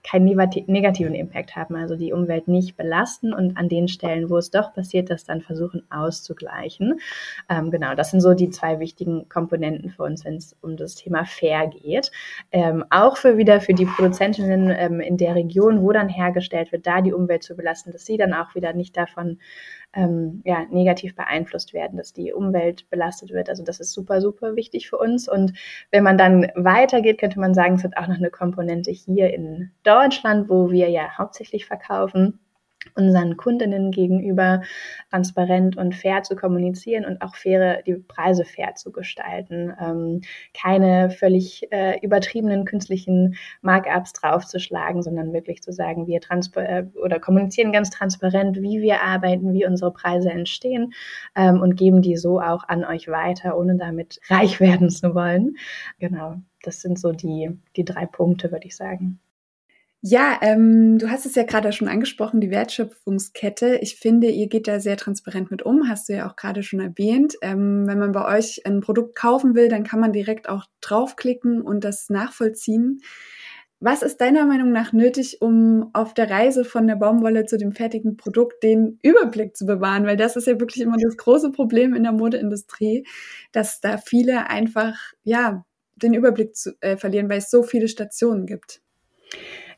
keinen 0.04 0.24
negativen 0.66 1.14
Impact 1.14 1.54
haben, 1.54 1.76
also 1.76 1.96
die 1.96 2.12
Umwelt 2.12 2.48
nicht 2.48 2.76
belasten 2.76 3.32
und 3.32 3.56
an 3.56 3.68
den 3.68 3.86
Stellen, 3.86 4.30
wo 4.30 4.36
es 4.36 4.50
doch 4.50 4.74
passiert, 4.74 5.10
das 5.10 5.24
dann 5.24 5.40
versuchen 5.40 5.84
auszugleichen. 5.90 7.00
Ähm, 7.48 7.70
genau, 7.70 7.94
das 7.94 8.10
sind 8.10 8.20
so 8.20 8.34
die 8.34 8.50
zwei 8.50 8.80
wichtigen 8.80 9.28
Komponenten 9.28 9.90
für 9.90 10.02
uns, 10.02 10.24
wenn 10.24 10.34
es 10.34 10.56
um 10.60 10.76
das 10.76 10.96
Thema 10.96 11.24
Fair 11.24 11.68
geht. 11.68 12.10
Ähm, 12.50 12.84
auch 12.90 13.16
für 13.16 13.36
wieder 13.36 13.60
für 13.60 13.74
die 13.74 13.86
Produzentinnen 13.86 14.70
ähm, 14.76 15.00
in 15.00 15.16
der 15.16 15.36
Region, 15.36 15.82
wo 15.82 15.92
dann 15.92 16.08
hergestellt 16.08 16.72
wird, 16.72 16.86
da 16.86 17.00
die 17.00 17.12
Umwelt 17.12 17.44
zu 17.44 17.54
belasten, 17.54 17.92
dass 17.92 18.04
sie 18.04 18.16
dann 18.16 18.34
auch 18.34 18.54
wieder 18.54 18.72
nicht 18.72 18.96
davon 18.96 19.38
ähm, 19.94 20.42
ja, 20.44 20.64
negativ 20.70 21.14
beeinflusst 21.14 21.72
werden, 21.72 21.96
dass 21.96 22.12
die 22.12 22.32
Umwelt 22.32 22.88
belastet 22.90 23.30
wird. 23.30 23.48
Also 23.48 23.62
das 23.62 23.80
ist 23.80 23.92
super, 23.92 24.20
super 24.20 24.56
wichtig 24.56 24.88
für 24.88 24.98
uns. 24.98 25.28
Und 25.28 25.52
wenn 25.90 26.02
man 26.02 26.18
dann 26.18 26.50
weitergeht, 26.54 27.18
könnte 27.18 27.40
man 27.40 27.54
sagen, 27.54 27.74
es 27.74 27.84
hat 27.84 27.96
auch 27.96 28.08
noch 28.08 28.16
eine 28.16 28.30
Komponente 28.30 28.90
hier 28.90 29.32
in 29.32 29.70
Deutschland, 29.82 30.48
wo 30.48 30.70
wir 30.70 30.88
ja 30.88 31.16
hauptsächlich 31.18 31.66
verkaufen 31.66 32.38
unseren 32.94 33.36
Kundinnen 33.36 33.90
gegenüber 33.90 34.62
transparent 35.10 35.76
und 35.76 35.94
fair 35.94 36.22
zu 36.22 36.36
kommunizieren 36.36 37.04
und 37.04 37.22
auch 37.22 37.34
faire, 37.34 37.82
die 37.82 37.94
Preise 37.94 38.44
fair 38.44 38.74
zu 38.74 38.92
gestalten. 38.92 39.72
Ähm, 39.80 40.20
keine 40.54 41.10
völlig 41.10 41.70
äh, 41.70 41.98
übertriebenen 42.00 42.64
künstlichen 42.64 43.36
Markups 43.60 44.12
draufzuschlagen, 44.12 45.02
sondern 45.02 45.32
wirklich 45.32 45.62
zu 45.62 45.72
sagen, 45.72 46.06
wir 46.06 46.20
äh, 46.56 46.84
oder 47.02 47.20
kommunizieren 47.20 47.72
ganz 47.72 47.90
transparent, 47.90 48.60
wie 48.62 48.80
wir 48.80 49.02
arbeiten, 49.02 49.52
wie 49.52 49.66
unsere 49.66 49.92
Preise 49.92 50.30
entstehen 50.30 50.92
ähm, 51.36 51.60
und 51.60 51.76
geben 51.76 52.02
die 52.02 52.16
so 52.16 52.40
auch 52.40 52.68
an 52.68 52.84
euch 52.84 53.08
weiter, 53.08 53.56
ohne 53.56 53.76
damit 53.76 54.20
reich 54.28 54.60
werden 54.60 54.90
zu 54.90 55.14
wollen. 55.14 55.56
Genau. 55.98 56.36
Das 56.62 56.80
sind 56.80 56.98
so 56.98 57.12
die, 57.12 57.50
die 57.76 57.84
drei 57.84 58.06
Punkte, 58.06 58.52
würde 58.52 58.66
ich 58.66 58.76
sagen. 58.76 59.20
Ja, 60.04 60.36
ähm, 60.42 60.98
du 60.98 61.08
hast 61.10 61.26
es 61.26 61.36
ja 61.36 61.44
gerade 61.44 61.72
schon 61.72 61.86
angesprochen, 61.86 62.40
die 62.40 62.50
Wertschöpfungskette. 62.50 63.76
Ich 63.82 63.94
finde, 63.96 64.26
ihr 64.30 64.48
geht 64.48 64.66
da 64.66 64.80
sehr 64.80 64.96
transparent 64.96 65.52
mit 65.52 65.62
um, 65.62 65.88
hast 65.88 66.08
du 66.08 66.14
ja 66.14 66.28
auch 66.28 66.34
gerade 66.34 66.64
schon 66.64 66.80
erwähnt. 66.80 67.34
Ähm, 67.40 67.86
wenn 67.86 68.00
man 68.00 68.10
bei 68.10 68.36
euch 68.36 68.66
ein 68.66 68.80
Produkt 68.80 69.14
kaufen 69.14 69.54
will, 69.54 69.68
dann 69.68 69.84
kann 69.84 70.00
man 70.00 70.12
direkt 70.12 70.48
auch 70.48 70.64
draufklicken 70.80 71.62
und 71.62 71.84
das 71.84 72.10
nachvollziehen. 72.10 73.00
Was 73.78 74.02
ist 74.02 74.20
deiner 74.20 74.44
Meinung 74.46 74.72
nach 74.72 74.92
nötig, 74.92 75.40
um 75.40 75.90
auf 75.92 76.14
der 76.14 76.30
Reise 76.30 76.64
von 76.64 76.86
der 76.88 76.96
Baumwolle 76.96 77.46
zu 77.46 77.56
dem 77.56 77.72
fertigen 77.72 78.16
Produkt 78.16 78.62
den 78.64 78.98
Überblick 79.02 79.56
zu 79.56 79.66
bewahren? 79.66 80.04
Weil 80.06 80.16
das 80.16 80.34
ist 80.36 80.46
ja 80.48 80.58
wirklich 80.60 80.82
immer 80.82 80.96
das 81.00 81.16
große 81.16 81.52
Problem 81.52 81.94
in 81.94 82.02
der 82.04 82.12
Modeindustrie, 82.12 83.06
dass 83.52 83.80
da 83.80 83.98
viele 83.98 84.48
einfach, 84.50 84.96
ja, 85.24 85.64
den 85.96 86.14
Überblick 86.14 86.56
zu, 86.56 86.72
äh, 86.80 86.96
verlieren, 86.96 87.28
weil 87.28 87.38
es 87.38 87.50
so 87.50 87.62
viele 87.62 87.86
Stationen 87.88 88.46
gibt. 88.46 88.80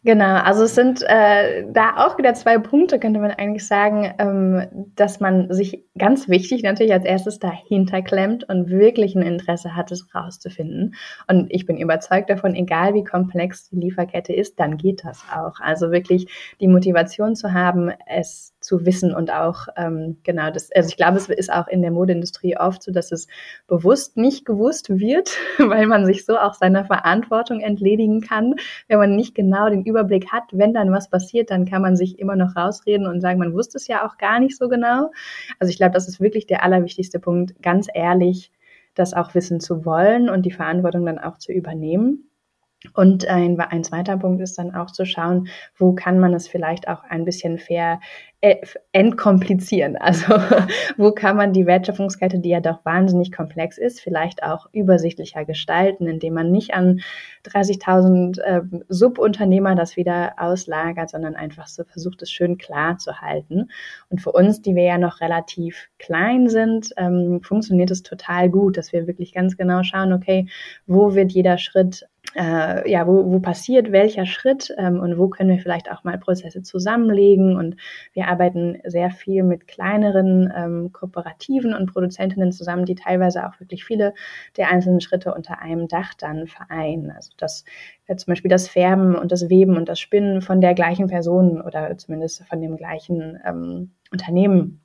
Genau, 0.04 0.34
also 0.34 0.64
es 0.64 0.74
sind 0.74 1.02
äh, 1.02 1.64
da 1.72 2.04
auch 2.04 2.18
wieder 2.18 2.34
zwei 2.34 2.58
Punkte, 2.58 2.98
könnte 2.98 3.20
man 3.20 3.30
eigentlich 3.30 3.66
sagen, 3.66 4.12
ähm, 4.18 4.90
dass 4.94 5.18
man 5.18 5.50
sich 5.50 5.82
ganz 5.96 6.28
wichtig 6.28 6.62
natürlich 6.62 6.92
als 6.92 7.06
erstes 7.06 7.38
dahinter 7.38 8.02
klemmt 8.02 8.44
und 8.44 8.68
wirklich 8.68 9.14
ein 9.14 9.22
Interesse 9.22 9.74
hat, 9.74 9.90
es 9.92 10.14
rauszufinden. 10.14 10.94
Und 11.26 11.46
ich 11.48 11.64
bin 11.64 11.78
überzeugt 11.78 12.28
davon, 12.28 12.54
egal 12.54 12.92
wie 12.92 13.02
komplex 13.02 13.70
die 13.70 13.76
Lieferkette 13.76 14.34
ist, 14.34 14.60
dann 14.60 14.76
geht 14.76 15.04
das 15.06 15.24
auch. 15.34 15.58
Also 15.60 15.90
wirklich 15.90 16.26
die 16.60 16.68
Motivation 16.68 17.34
zu 17.34 17.54
haben, 17.54 17.90
es 18.06 18.53
zu 18.64 18.86
wissen 18.86 19.14
und 19.14 19.30
auch 19.30 19.68
ähm, 19.76 20.16
genau 20.22 20.50
das. 20.50 20.72
Also 20.72 20.88
ich 20.88 20.96
glaube, 20.96 21.18
es 21.18 21.28
ist 21.28 21.52
auch 21.52 21.68
in 21.68 21.82
der 21.82 21.90
Modeindustrie 21.90 22.56
oft 22.56 22.82
so, 22.82 22.92
dass 22.92 23.12
es 23.12 23.26
bewusst 23.66 24.16
nicht 24.16 24.46
gewusst 24.46 24.88
wird, 24.88 25.36
weil 25.58 25.86
man 25.86 26.06
sich 26.06 26.24
so 26.24 26.38
auch 26.38 26.54
seiner 26.54 26.86
Verantwortung 26.86 27.60
entledigen 27.60 28.22
kann, 28.22 28.54
wenn 28.88 28.98
man 28.98 29.16
nicht 29.16 29.34
genau 29.34 29.68
den 29.68 29.84
Überblick 29.84 30.32
hat. 30.32 30.44
Wenn 30.52 30.72
dann 30.72 30.92
was 30.92 31.10
passiert, 31.10 31.50
dann 31.50 31.66
kann 31.66 31.82
man 31.82 31.94
sich 31.94 32.18
immer 32.18 32.36
noch 32.36 32.56
rausreden 32.56 33.06
und 33.06 33.20
sagen, 33.20 33.38
man 33.38 33.52
wusste 33.52 33.76
es 33.76 33.86
ja 33.86 34.06
auch 34.06 34.16
gar 34.16 34.40
nicht 34.40 34.56
so 34.56 34.70
genau. 34.70 35.10
Also 35.58 35.70
ich 35.70 35.76
glaube, 35.76 35.92
das 35.92 36.08
ist 36.08 36.18
wirklich 36.18 36.46
der 36.46 36.64
allerwichtigste 36.64 37.20
Punkt, 37.20 37.62
ganz 37.62 37.88
ehrlich 37.92 38.50
das 38.94 39.12
auch 39.12 39.34
wissen 39.34 39.60
zu 39.60 39.84
wollen 39.84 40.30
und 40.30 40.46
die 40.46 40.52
Verantwortung 40.52 41.04
dann 41.04 41.18
auch 41.18 41.36
zu 41.36 41.52
übernehmen. 41.52 42.30
Und 42.92 43.26
ein, 43.26 43.58
ein 43.58 43.84
zweiter 43.84 44.18
Punkt 44.18 44.42
ist 44.42 44.58
dann 44.58 44.74
auch 44.74 44.90
zu 44.90 45.06
schauen, 45.06 45.48
wo 45.76 45.94
kann 45.94 46.18
man 46.18 46.34
es 46.34 46.48
vielleicht 46.48 46.86
auch 46.88 47.02
ein 47.04 47.24
bisschen 47.24 47.58
fair 47.58 48.00
entkomplizieren. 48.92 49.96
Also 50.04 50.34
wo 50.96 51.12
kann 51.12 51.36
man 51.36 51.52
die 51.52 51.66
Wertschöpfungskette, 51.66 52.38
die 52.38 52.50
ja 52.50 52.60
doch 52.60 52.84
wahnsinnig 52.84 53.32
komplex 53.32 53.78
ist, 53.78 54.00
vielleicht 54.00 54.42
auch 54.42 54.68
übersichtlicher 54.72 55.44
gestalten, 55.44 56.06
indem 56.06 56.34
man 56.34 56.50
nicht 56.50 56.74
an 56.74 57.00
30.000 57.46 58.40
äh, 58.40 58.62
Subunternehmer 58.88 59.74
das 59.74 59.96
wieder 59.96 60.34
auslagert, 60.36 61.10
sondern 61.10 61.36
einfach 61.36 61.66
so 61.66 61.84
versucht, 61.84 62.22
es 62.22 62.30
schön 62.30 62.58
klar 62.58 62.98
zu 62.98 63.20
halten. 63.20 63.70
Und 64.10 64.20
für 64.20 64.32
uns, 64.32 64.60
die 64.60 64.74
wir 64.74 64.84
ja 64.84 64.98
noch 64.98 65.20
relativ 65.20 65.88
klein 65.98 66.48
sind, 66.48 66.90
ähm, 66.96 67.40
funktioniert 67.42 67.90
es 67.90 68.02
total 68.02 68.50
gut, 68.50 68.76
dass 68.76 68.92
wir 68.92 69.06
wirklich 69.06 69.32
ganz 69.32 69.56
genau 69.56 69.82
schauen, 69.82 70.12
okay, 70.12 70.48
wo 70.86 71.14
wird 71.14 71.32
jeder 71.32 71.58
Schritt 71.58 72.06
äh, 72.34 72.90
ja, 72.90 73.06
wo, 73.06 73.32
wo 73.32 73.40
passiert 73.40 73.92
welcher 73.92 74.26
Schritt 74.26 74.74
ähm, 74.78 74.98
und 75.00 75.18
wo 75.18 75.28
können 75.28 75.50
wir 75.50 75.58
vielleicht 75.58 75.90
auch 75.90 76.04
mal 76.04 76.18
Prozesse 76.18 76.62
zusammenlegen. 76.62 77.56
Und 77.56 77.76
wir 78.12 78.26
arbeiten 78.34 78.78
sehr 78.84 79.10
viel 79.10 79.44
mit 79.44 79.68
kleineren 79.68 80.52
ähm, 80.54 80.92
Kooperativen 80.92 81.72
und 81.72 81.92
Produzentinnen 81.92 82.52
zusammen, 82.52 82.84
die 82.84 82.96
teilweise 82.96 83.46
auch 83.46 83.60
wirklich 83.60 83.84
viele 83.84 84.12
der 84.56 84.70
einzelnen 84.70 85.00
Schritte 85.00 85.32
unter 85.32 85.60
einem 85.60 85.86
Dach 85.88 86.14
dann 86.14 86.46
vereinen. 86.46 87.10
Also 87.12 87.32
das 87.36 87.64
äh, 88.06 88.16
zum 88.16 88.32
Beispiel 88.32 88.50
das 88.50 88.68
Färben 88.68 89.14
und 89.14 89.30
das 89.30 89.48
Weben 89.48 89.76
und 89.76 89.88
das 89.88 90.00
Spinnen 90.00 90.42
von 90.42 90.60
der 90.60 90.74
gleichen 90.74 91.06
Person 91.06 91.60
oder 91.60 91.96
zumindest 91.96 92.44
von 92.44 92.60
dem 92.60 92.76
gleichen 92.76 93.38
ähm, 93.46 93.92
Unternehmen 94.10 94.83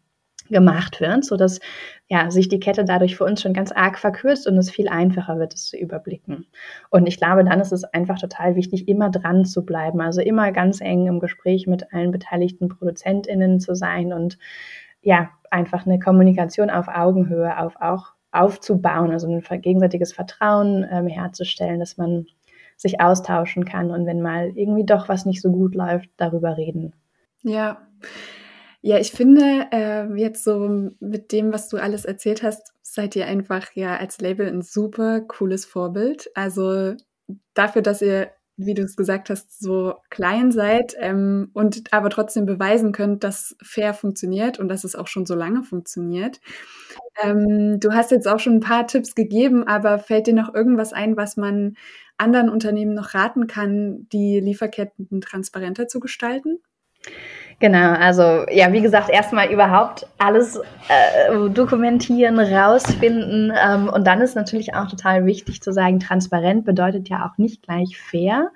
gemacht 0.49 0.99
wird, 0.99 1.25
so 1.25 1.37
dass 1.37 1.59
ja, 2.07 2.31
sich 2.31 2.49
die 2.49 2.59
Kette 2.59 2.85
dadurch 2.85 3.15
für 3.15 3.23
uns 3.23 3.41
schon 3.41 3.53
ganz 3.53 3.71
arg 3.71 3.97
verkürzt 3.99 4.47
und 4.47 4.57
es 4.57 4.71
viel 4.71 4.89
einfacher 4.89 5.37
wird, 5.37 5.53
es 5.53 5.67
zu 5.67 5.77
überblicken. 5.77 6.47
Und 6.89 7.07
ich 7.07 7.17
glaube, 7.17 7.43
dann 7.43 7.59
ist 7.59 7.71
es 7.71 7.83
einfach 7.83 8.19
total 8.19 8.55
wichtig, 8.55 8.87
immer 8.87 9.09
dran 9.09 9.45
zu 9.45 9.65
bleiben, 9.65 10.01
also 10.01 10.21
immer 10.21 10.51
ganz 10.51 10.81
eng 10.81 11.07
im 11.07 11.19
Gespräch 11.19 11.67
mit 11.67 11.93
allen 11.93 12.11
beteiligten 12.11 12.69
ProduzentInnen 12.69 13.59
zu 13.59 13.75
sein 13.75 14.11
und 14.13 14.37
ja, 15.01 15.29
einfach 15.51 15.85
eine 15.85 15.99
Kommunikation 15.99 16.69
auf 16.69 16.87
Augenhöhe 16.87 17.57
auf 17.57 17.75
auch 17.79 18.13
aufzubauen, 18.31 19.11
also 19.11 19.27
ein 19.27 19.61
gegenseitiges 19.61 20.13
Vertrauen 20.13 20.85
ähm, 20.91 21.07
herzustellen, 21.07 21.79
dass 21.79 21.97
man 21.97 22.27
sich 22.77 23.01
austauschen 23.01 23.65
kann 23.65 23.91
und 23.91 24.05
wenn 24.05 24.21
mal 24.21 24.51
irgendwie 24.55 24.85
doch 24.85 25.09
was 25.09 25.25
nicht 25.25 25.41
so 25.41 25.51
gut 25.51 25.75
läuft, 25.75 26.09
darüber 26.17 26.57
reden. 26.57 26.93
Ja. 27.41 27.77
Ja, 28.83 28.97
ich 28.97 29.11
finde, 29.11 29.67
äh, 29.71 30.05
jetzt 30.15 30.43
so 30.45 30.91
mit 30.99 31.31
dem, 31.33 31.51
was 31.51 31.67
du 31.67 31.77
alles 31.77 32.05
erzählt 32.05 32.43
hast, 32.43 32.73
seid 32.81 33.15
ihr 33.15 33.25
einfach 33.27 33.71
ja 33.73 33.97
als 33.97 34.21
Label 34.21 34.47
ein 34.47 34.61
super 34.61 35.19
cooles 35.21 35.65
Vorbild. 35.65 36.29
Also 36.33 36.93
dafür, 37.53 37.81
dass 37.81 38.01
ihr, 38.01 38.31
wie 38.55 38.73
du 38.73 38.83
es 38.83 38.95
gesagt 38.95 39.29
hast, 39.29 39.59
so 39.59 39.95
klein 40.09 40.51
seid 40.53 40.95
ähm, 40.99 41.49
und 41.53 41.91
aber 41.93 42.09
trotzdem 42.09 42.45
beweisen 42.45 42.93
könnt, 42.93 43.23
dass 43.25 43.57
fair 43.61 43.93
funktioniert 43.93 44.59
und 44.59 44.69
dass 44.69 44.85
es 44.85 44.95
auch 44.95 45.07
schon 45.07 45.25
so 45.25 45.35
lange 45.35 45.63
funktioniert. 45.63 46.39
Ähm, 47.21 47.79
du 47.81 47.91
hast 47.93 48.11
jetzt 48.11 48.27
auch 48.29 48.39
schon 48.39 48.55
ein 48.55 48.59
paar 48.61 48.87
Tipps 48.87 49.13
gegeben, 49.15 49.67
aber 49.67 49.99
fällt 49.99 50.27
dir 50.27 50.33
noch 50.33 50.53
irgendwas 50.53 50.93
ein, 50.93 51.17
was 51.17 51.35
man 51.37 51.75
anderen 52.17 52.49
Unternehmen 52.49 52.93
noch 52.93 53.13
raten 53.13 53.47
kann, 53.47 54.07
die 54.13 54.39
Lieferketten 54.39 55.21
transparenter 55.21 55.87
zu 55.89 55.99
gestalten? 55.99 56.59
Genau, 57.61 57.91
also 57.91 58.45
ja, 58.49 58.71
wie 58.71 58.81
gesagt, 58.81 59.09
erstmal 59.09 59.51
überhaupt 59.51 60.07
alles 60.17 60.61
äh, 60.87 61.49
dokumentieren, 61.49 62.39
rausfinden. 62.39 63.51
Ähm, 63.61 63.89
und 63.89 64.07
dann 64.07 64.21
ist 64.21 64.35
natürlich 64.35 64.73
auch 64.73 64.87
total 64.87 65.25
wichtig 65.25 65.61
zu 65.61 65.73
sagen, 65.73 65.99
transparent 65.99 66.63
bedeutet 66.63 67.09
ja 67.09 67.25
auch 67.25 67.37
nicht 67.37 67.63
gleich 67.63 67.99
fair. 67.99 68.51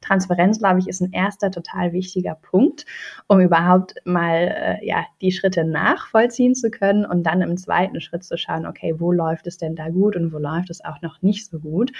Transparenz, 0.00 0.58
glaube 0.58 0.78
ich, 0.78 0.88
ist 0.88 1.02
ein 1.02 1.12
erster 1.12 1.50
total 1.50 1.92
wichtiger 1.92 2.34
Punkt, 2.34 2.86
um 3.26 3.40
überhaupt 3.40 3.96
mal 4.04 4.78
äh, 4.80 4.86
ja, 4.86 5.04
die 5.20 5.32
Schritte 5.32 5.64
nachvollziehen 5.64 6.54
zu 6.54 6.70
können 6.70 7.04
und 7.04 7.24
dann 7.24 7.42
im 7.42 7.58
zweiten 7.58 8.00
Schritt 8.00 8.24
zu 8.24 8.38
schauen, 8.38 8.64
okay, 8.64 8.94
wo 8.96 9.12
läuft 9.12 9.46
es 9.46 9.58
denn 9.58 9.76
da 9.76 9.90
gut 9.90 10.16
und 10.16 10.32
wo 10.32 10.38
läuft 10.38 10.70
es 10.70 10.82
auch 10.82 11.02
noch 11.02 11.20
nicht 11.20 11.50
so 11.50 11.58
gut. 11.58 11.92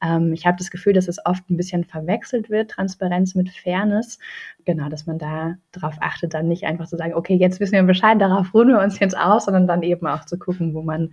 Ähm, 0.00 0.32
ich 0.32 0.46
habe 0.46 0.58
das 0.58 0.70
Gefühl, 0.70 0.92
dass 0.92 1.08
es 1.08 1.18
oft 1.26 1.50
ein 1.50 1.56
bisschen 1.56 1.82
verwechselt 1.82 2.50
wird, 2.50 2.70
Transparenz 2.70 3.34
mit 3.34 3.50
Fairness. 3.50 4.20
Genau, 4.64 4.88
dass 4.88 5.06
man 5.06 5.18
da 5.18 5.56
drauf 5.72 5.96
achtet, 6.04 6.34
dann 6.34 6.48
nicht 6.48 6.64
einfach 6.64 6.86
zu 6.86 6.96
sagen, 6.96 7.14
okay, 7.14 7.34
jetzt 7.34 7.60
wissen 7.60 7.72
wir 7.72 7.82
Bescheid, 7.82 8.20
darauf 8.20 8.54
ruhen 8.54 8.68
wir 8.68 8.80
uns 8.80 8.98
jetzt 8.98 9.16
aus, 9.16 9.46
sondern 9.46 9.66
dann 9.66 9.82
eben 9.82 10.06
auch 10.06 10.24
zu 10.24 10.38
gucken, 10.38 10.74
wo 10.74 10.82
man 10.82 11.12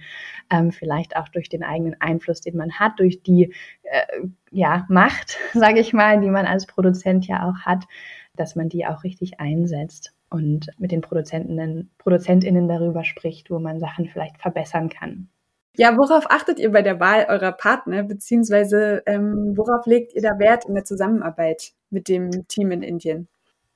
ähm, 0.49 0.71
vielleicht 0.71 1.15
auch 1.15 1.27
durch 1.29 1.49
den 1.49 1.63
eigenen 1.63 1.95
Einfluss, 1.99 2.41
den 2.41 2.57
man 2.57 2.73
hat, 2.73 2.99
durch 2.99 3.23
die 3.23 3.53
äh, 3.83 4.27
ja, 4.51 4.85
Macht, 4.89 5.37
sage 5.53 5.79
ich 5.79 5.93
mal, 5.93 6.19
die 6.21 6.29
man 6.29 6.45
als 6.45 6.65
Produzent 6.65 7.27
ja 7.27 7.49
auch 7.49 7.65
hat, 7.65 7.85
dass 8.35 8.55
man 8.55 8.69
die 8.69 8.85
auch 8.85 9.03
richtig 9.03 9.39
einsetzt 9.39 10.13
und 10.29 10.69
mit 10.77 10.91
den 10.91 11.01
Produzentinnen, 11.01 11.91
ProduzentInnen 11.97 12.67
darüber 12.67 13.03
spricht, 13.03 13.51
wo 13.51 13.59
man 13.59 13.79
Sachen 13.79 14.07
vielleicht 14.07 14.37
verbessern 14.37 14.89
kann. 14.89 15.29
Ja, 15.77 15.95
worauf 15.97 16.29
achtet 16.29 16.59
ihr 16.59 16.71
bei 16.71 16.81
der 16.81 16.99
Wahl 16.99 17.25
eurer 17.29 17.53
Partner, 17.53 18.03
beziehungsweise 18.03 19.03
ähm, 19.05 19.53
worauf 19.55 19.85
legt 19.85 20.13
ihr 20.13 20.21
da 20.21 20.37
Wert 20.37 20.65
in 20.65 20.73
der 20.73 20.83
Zusammenarbeit 20.83 21.71
mit 21.89 22.09
dem 22.09 22.47
Team 22.47 22.71
in 22.71 22.83
Indien? 22.83 23.29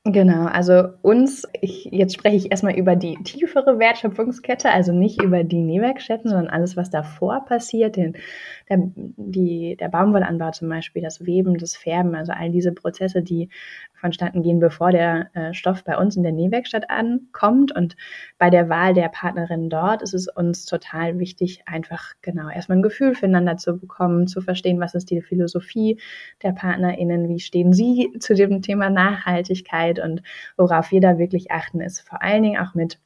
Genau, 0.08 0.46
also 0.46 0.90
uns, 1.02 1.48
ich, 1.62 1.86
jetzt 1.86 2.14
spreche 2.14 2.36
ich 2.36 2.52
erstmal 2.52 2.76
über 2.76 2.96
die 2.96 3.16
tiefere 3.24 3.80
Wertschöpfungskette, 3.80 4.70
also 4.70 4.92
nicht 4.94 5.20
über 5.24 5.44
die 5.44 5.64
Nähwerkstätten, 5.64 6.30
sondern 6.30 6.48
alles, 6.48 6.78
was 6.78 6.92
davor 6.92 7.44
passiert, 7.46 7.96
den, 7.96 8.16
der, 8.70 8.78
die, 8.96 9.76
der 9.80 9.90
Baumwollanbau 9.90 10.52
zum 10.52 10.70
Beispiel, 10.70 11.02
das 11.02 11.26
Weben, 11.26 11.58
das 11.58 11.76
Färben, 11.76 12.14
also 12.14 12.34
all 12.34 12.52
diese 12.52 12.72
Prozesse, 12.72 13.24
die 13.24 13.50
vonstatten 13.96 14.44
gehen, 14.44 14.60
bevor 14.60 14.92
der 14.92 15.30
äh, 15.34 15.54
Stoff 15.56 15.84
bei 15.84 15.98
uns 15.98 16.16
in 16.16 16.22
der 16.22 16.32
Nähwerkstatt 16.32 16.92
ankommt. 16.92 17.76
Und 17.76 17.96
bei 18.38 18.52
der 18.52 18.70
Wahl 18.70 18.94
der 18.94 19.10
Partnerin 19.10 19.70
dort 19.70 20.04
ist 20.04 20.14
es 20.14 20.28
uns 20.28 20.66
total 20.66 21.18
wichtig, 21.18 21.64
einfach 21.66 22.14
genau 22.22 22.50
erstmal 22.50 22.78
ein 22.78 22.84
Gefühl 22.84 23.16
füreinander 23.16 23.58
zu 23.58 23.80
bekommen, 23.80 24.28
zu 24.28 24.42
verstehen, 24.42 24.80
was 24.80 24.94
ist 24.94 25.10
die 25.10 25.22
Philosophie 25.22 26.00
der 26.44 26.52
PartnerInnen, 26.52 27.28
wie 27.30 27.40
stehen 27.40 27.74
sie 27.74 28.12
zu 28.20 28.36
dem 28.36 28.62
Thema 28.62 28.92
Nachhaltigkeit 28.92 29.95
und 30.00 30.22
worauf 30.58 30.90
da 30.92 31.18
wirklich 31.18 31.52
achten, 31.52 31.82
ist 31.82 32.02
vor 32.02 32.22
allen 32.22 32.44
Dingen 32.44 32.60
auch 32.60 32.74
mit 32.76 33.00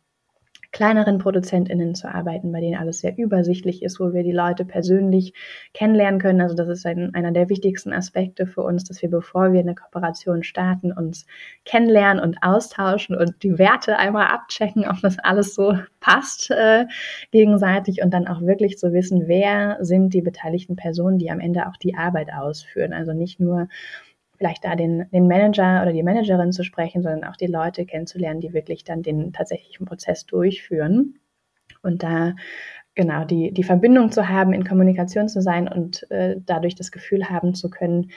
kleineren 0.72 1.18
ProduzentInnen 1.18 1.96
zu 1.96 2.14
arbeiten, 2.14 2.52
bei 2.52 2.62
denen 2.62 2.78
alles 2.78 3.00
sehr 3.00 3.18
übersichtlich 3.18 3.82
ist, 3.82 4.00
wo 4.00 4.14
wir 4.14 4.24
die 4.24 4.32
Leute 4.32 4.66
persönlich 4.66 5.34
kennenlernen 5.74 6.20
können. 6.20 6.42
Also 6.42 6.56
das 6.56 6.68
ist 6.68 6.86
ein, 6.86 7.14
einer 7.16 7.32
der 7.32 7.50
wichtigsten 7.50 7.92
Aspekte 7.92 8.46
für 8.46 8.62
uns, 8.62 8.84
dass 8.84 9.02
wir, 9.02 9.10
bevor 9.10 9.52
wir 9.52 9.62
eine 9.62 9.74
Kooperation 9.74 10.44
starten, 10.44 10.92
uns 10.92 11.26
kennenlernen 11.66 12.24
und 12.24 12.44
austauschen 12.44 13.16
und 13.16 13.42
die 13.42 13.58
Werte 13.58 13.98
einmal 13.98 14.28
abchecken, 14.28 14.88
ob 14.88 15.02
das 15.02 15.18
alles 15.20 15.56
so 15.56 15.74
passt 16.00 16.52
äh, 16.52 16.86
gegenseitig 17.32 18.04
und 18.04 18.14
dann 18.14 18.28
auch 18.28 18.42
wirklich 18.42 18.78
zu 18.78 18.94
wissen, 18.94 19.28
wer 19.28 19.78
sind 19.82 20.14
die 20.14 20.22
beteiligten 20.22 20.76
Personen, 20.76 21.18
die 21.18 21.32
am 21.32 21.40
Ende 21.40 21.68
auch 21.68 21.78
die 21.78 21.96
Arbeit 21.96 22.32
ausführen. 22.32 22.94
Also 22.94 23.14
nicht 23.14 23.40
nur 23.40 23.68
vielleicht 24.40 24.64
da 24.64 24.76
den, 24.76 25.06
den 25.12 25.28
Manager 25.28 25.82
oder 25.82 25.92
die 25.92 26.02
Managerin 26.02 26.54
zu 26.54 26.64
sprechen, 26.64 27.04
sondern 27.04 27.26
auch 27.26 27.36
die 27.36 27.48
Leute 27.48 27.86
kennenzulernen, 27.86 28.40
die 28.40 28.54
wirklich 28.54 28.86
dann 28.86 29.04
den 29.04 29.34
tatsächlichen 29.34 29.86
Prozess 29.86 30.26
durchführen. 30.26 31.20
Und 31.84 32.02
da 32.04 32.36
genau 32.96 33.26
die, 33.26 33.54
die 33.54 33.64
Verbindung 33.64 34.12
zu 34.12 34.30
haben, 34.30 34.54
in 34.54 34.64
Kommunikation 34.64 35.28
zu 35.28 35.42
sein 35.42 35.68
und 35.68 36.10
äh, 36.10 36.38
dadurch 36.46 36.76
das 36.76 36.92
Gefühl 36.92 37.30
haben 37.30 37.54
zu 37.54 37.70
können, 37.70 38.12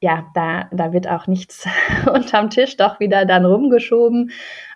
ja, 0.00 0.26
da, 0.34 0.68
da 0.72 0.92
wird 0.92 1.08
auch 1.08 1.26
nichts 1.26 1.66
unterm 2.12 2.50
Tisch 2.50 2.76
doch 2.76 3.00
wieder 3.00 3.26
dann 3.26 3.44
rumgeschoben, 3.44 4.30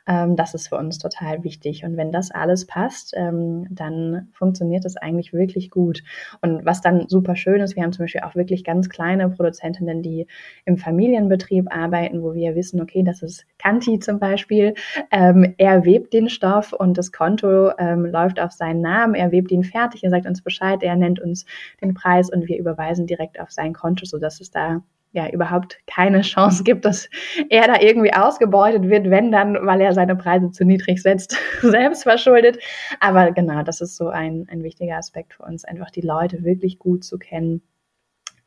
ähm, 0.06 0.36
das 0.36 0.54
ist 0.54 0.68
für 0.68 0.76
uns 0.76 0.98
total 0.98 1.44
wichtig. 1.44 1.84
Und 1.84 1.96
wenn 1.96 2.12
das 2.12 2.30
alles 2.30 2.66
passt, 2.66 3.14
ähm, 3.16 3.66
dann 3.70 4.28
funktioniert 4.32 4.84
das 4.84 4.96
eigentlich 4.96 5.32
wirklich 5.32 5.70
gut. 5.70 6.02
Und 6.42 6.64
was 6.64 6.80
dann 6.80 7.08
super 7.08 7.36
schön 7.36 7.60
ist, 7.60 7.74
wir 7.74 7.82
haben 7.82 7.92
zum 7.92 8.04
Beispiel 8.04 8.20
auch 8.22 8.34
wirklich 8.34 8.64
ganz 8.64 8.88
kleine 8.88 9.30
Produzentinnen, 9.30 10.02
die 10.02 10.26
im 10.66 10.76
Familienbetrieb 10.76 11.74
arbeiten, 11.74 12.22
wo 12.22 12.34
wir 12.34 12.54
wissen, 12.54 12.80
okay, 12.80 13.02
das 13.02 13.22
ist 13.22 13.46
Kanti 13.58 13.98
zum 13.98 14.18
Beispiel. 14.18 14.74
Ähm, 15.10 15.54
er 15.56 15.84
webt 15.84 16.12
den 16.12 16.28
Stoff 16.28 16.72
und 16.72 16.98
das 16.98 17.12
Konto 17.12 17.70
ähm, 17.78 18.04
läuft 18.04 18.40
auf 18.40 18.52
seinen 18.52 18.82
Namen. 18.82 19.14
Er 19.14 19.32
webt 19.32 19.50
ihn 19.50 19.64
fertig, 19.64 20.04
er 20.04 20.10
sagt 20.10 20.26
uns 20.26 20.42
Bescheid, 20.42 20.82
er 20.82 20.96
nennt 20.96 21.20
uns 21.20 21.46
den 21.80 21.94
Preis 21.94 22.30
und 22.30 22.46
wir 22.46 22.58
überweisen 22.58 23.06
direkt 23.06 23.40
auf 23.40 23.50
sein 23.50 23.72
Konto, 23.72 24.04
sodass 24.04 24.40
es 24.40 24.50
da 24.50 24.82
ja 25.14 25.30
überhaupt 25.30 25.78
keine 25.86 26.20
Chance 26.20 26.64
gibt, 26.64 26.84
dass 26.84 27.08
er 27.48 27.68
da 27.68 27.80
irgendwie 27.80 28.12
ausgebeutet 28.12 28.82
wird, 28.82 29.08
wenn 29.10 29.30
dann, 29.30 29.54
weil 29.64 29.80
er 29.80 29.94
seine 29.94 30.16
Preise 30.16 30.50
zu 30.50 30.64
niedrig 30.64 31.00
setzt, 31.00 31.38
selbst 31.62 32.02
verschuldet. 32.02 32.58
Aber 33.00 33.30
genau, 33.30 33.62
das 33.62 33.80
ist 33.80 33.96
so 33.96 34.08
ein, 34.08 34.46
ein 34.50 34.62
wichtiger 34.62 34.96
Aspekt 34.96 35.34
für 35.34 35.44
uns, 35.44 35.64
einfach 35.64 35.90
die 35.90 36.02
Leute 36.02 36.42
wirklich 36.42 36.78
gut 36.78 37.04
zu 37.04 37.18
kennen, 37.18 37.62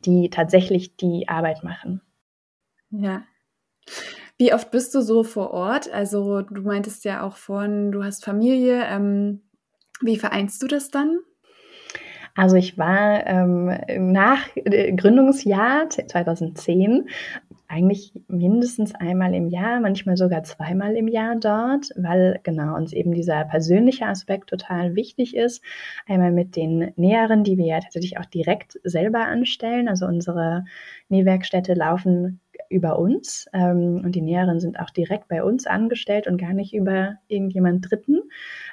die 0.06 0.30
tatsächlich 0.30 0.98
die 0.98 1.28
Arbeit 1.30 1.64
machen. 1.64 2.02
Ja. 2.92 3.24
Wie 4.38 4.54
oft 4.54 4.70
bist 4.70 4.94
du 4.94 5.02
so 5.02 5.24
vor 5.24 5.52
Ort? 5.52 5.92
Also 5.92 6.42
du 6.42 6.62
meintest 6.62 7.06
ja 7.06 7.24
auch 7.24 7.38
vorhin, 7.38 7.92
du 7.92 8.04
hast 8.04 8.26
Familie. 8.26 8.84
Ähm, 8.86 9.42
wie 10.02 10.18
vereinst 10.18 10.62
du 10.62 10.68
das 10.68 10.92
dann? 10.92 11.20
Also 12.38 12.56
ich 12.56 12.78
war 12.78 13.26
ähm, 13.26 13.72
nach 14.14 14.48
äh, 14.56 14.94
Gründungsjahr 14.94 15.90
2010 15.90 17.10
eigentlich 17.68 18.14
mindestens 18.28 18.94
einmal 18.94 19.34
im 19.34 19.50
Jahr, 19.50 19.80
manchmal 19.80 20.18
sogar 20.18 20.44
zweimal 20.44 20.96
im 20.96 21.08
Jahr 21.08 21.36
dort, 21.36 21.90
weil 21.98 22.40
genau 22.44 22.76
uns 22.76 22.94
eben 22.94 23.12
dieser 23.12 23.44
persönliche 23.46 24.06
Aspekt 24.06 24.52
total 24.52 24.96
wichtig 24.96 25.36
ist. 25.36 25.64
Einmal 26.06 26.32
mit 26.32 26.56
den 26.56 26.94
Näheren, 26.96 27.44
die 27.44 27.58
wir 27.58 27.66
ja 27.66 27.80
tatsächlich 27.80 28.20
auch 28.20 28.26
direkt 28.26 28.80
selber 28.84 29.26
anstellen. 29.26 29.90
Also 29.90 30.06
unsere 30.06 30.64
Nähwerkstätte 31.10 31.74
laufen 31.74 32.40
über 32.70 33.00
uns 33.00 33.48
ähm, 33.54 34.02
und 34.04 34.14
die 34.14 34.22
Näheren 34.22 34.60
sind 34.60 34.80
auch 34.80 34.90
direkt 34.90 35.28
bei 35.28 35.44
uns 35.44 35.68
angestellt 35.68 36.28
und 36.28 36.38
gar 36.38 36.54
nicht 36.54 36.74
über 36.74 37.16
irgendjemand 37.28 37.90
Dritten. 37.90 38.22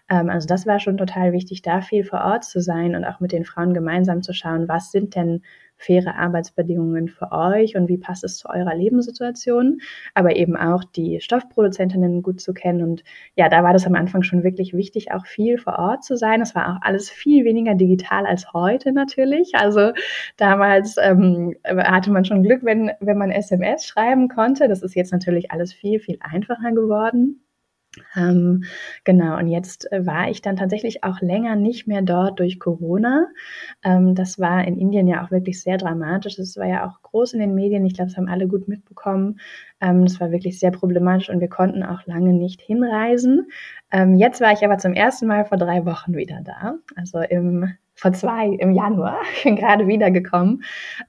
Ähm, 0.08 0.30
also 0.30 0.46
das 0.46 0.66
war 0.66 0.80
schon 0.80 0.96
total 0.96 1.32
wichtig, 1.32 1.62
da 1.62 1.80
viel 1.80 2.04
vor 2.04 2.20
Ort 2.20 2.44
zu 2.44 2.60
sein 2.60 2.94
und 2.94 3.04
auch 3.04 3.20
mit 3.20 3.32
den 3.32 3.44
Frauen 3.44 3.74
gemeinsam 3.74 4.22
zu 4.22 4.32
schauen, 4.32 4.68
was 4.68 4.90
sind 4.90 5.14
denn 5.14 5.42
faire 5.76 6.16
Arbeitsbedingungen 6.16 7.08
für 7.08 7.32
euch 7.32 7.76
und 7.76 7.88
wie 7.88 7.98
passt 7.98 8.24
es 8.24 8.38
zu 8.38 8.48
eurer 8.48 8.74
Lebenssituation, 8.74 9.80
aber 10.14 10.36
eben 10.36 10.56
auch 10.56 10.84
die 10.84 11.20
Stoffproduzentinnen 11.20 12.22
gut 12.22 12.40
zu 12.40 12.54
kennen. 12.54 12.82
Und 12.82 13.04
ja, 13.36 13.48
da 13.48 13.62
war 13.62 13.72
das 13.72 13.86
am 13.86 13.94
Anfang 13.94 14.22
schon 14.22 14.44
wirklich 14.44 14.74
wichtig, 14.74 15.12
auch 15.12 15.26
viel 15.26 15.58
vor 15.58 15.78
Ort 15.78 16.04
zu 16.04 16.16
sein. 16.16 16.40
Es 16.40 16.54
war 16.54 16.70
auch 16.70 16.82
alles 16.82 17.10
viel 17.10 17.44
weniger 17.44 17.74
digital 17.74 18.26
als 18.26 18.52
heute 18.52 18.92
natürlich. 18.92 19.52
Also 19.54 19.92
damals 20.36 20.96
ähm, 21.00 21.54
hatte 21.64 22.10
man 22.10 22.24
schon 22.24 22.42
Glück, 22.42 22.64
wenn, 22.64 22.92
wenn 23.00 23.18
man 23.18 23.30
SMS 23.30 23.84
schreiben 23.84 24.28
konnte. 24.28 24.68
Das 24.68 24.82
ist 24.82 24.94
jetzt 24.94 25.12
natürlich 25.12 25.50
alles 25.50 25.72
viel, 25.72 26.00
viel 26.00 26.18
einfacher 26.20 26.72
geworden. 26.72 27.43
Ähm, 28.16 28.64
genau, 29.04 29.38
und 29.38 29.48
jetzt 29.48 29.90
äh, 29.92 30.06
war 30.06 30.30
ich 30.30 30.42
dann 30.42 30.56
tatsächlich 30.56 31.04
auch 31.04 31.20
länger 31.20 31.56
nicht 31.56 31.86
mehr 31.86 32.02
dort 32.02 32.40
durch 32.40 32.58
Corona. 32.58 33.28
Ähm, 33.82 34.14
das 34.14 34.38
war 34.38 34.66
in 34.66 34.78
Indien 34.78 35.06
ja 35.06 35.24
auch 35.24 35.30
wirklich 35.30 35.62
sehr 35.62 35.76
dramatisch. 35.76 36.36
Das 36.36 36.56
war 36.56 36.66
ja 36.66 36.86
auch 36.86 37.02
groß 37.02 37.34
in 37.34 37.40
den 37.40 37.54
Medien. 37.54 37.84
Ich 37.84 37.94
glaube, 37.94 38.10
das 38.10 38.16
haben 38.16 38.28
alle 38.28 38.48
gut 38.48 38.68
mitbekommen. 38.68 39.40
Ähm, 39.80 40.04
das 40.04 40.20
war 40.20 40.30
wirklich 40.30 40.58
sehr 40.58 40.70
problematisch 40.70 41.30
und 41.30 41.40
wir 41.40 41.48
konnten 41.48 41.82
auch 41.82 42.06
lange 42.06 42.32
nicht 42.32 42.60
hinreisen. 42.60 43.48
Ähm, 43.90 44.16
jetzt 44.16 44.40
war 44.40 44.52
ich 44.52 44.64
aber 44.64 44.78
zum 44.78 44.94
ersten 44.94 45.26
Mal 45.26 45.44
vor 45.44 45.58
drei 45.58 45.84
Wochen 45.86 46.14
wieder 46.16 46.40
da. 46.42 46.74
Also 46.96 47.20
im 47.20 47.74
vor 47.94 48.12
zwei 48.12 48.48
im 48.48 48.72
Januar. 48.72 49.20
Gerade 49.44 49.86
wiedergekommen. 49.86 50.64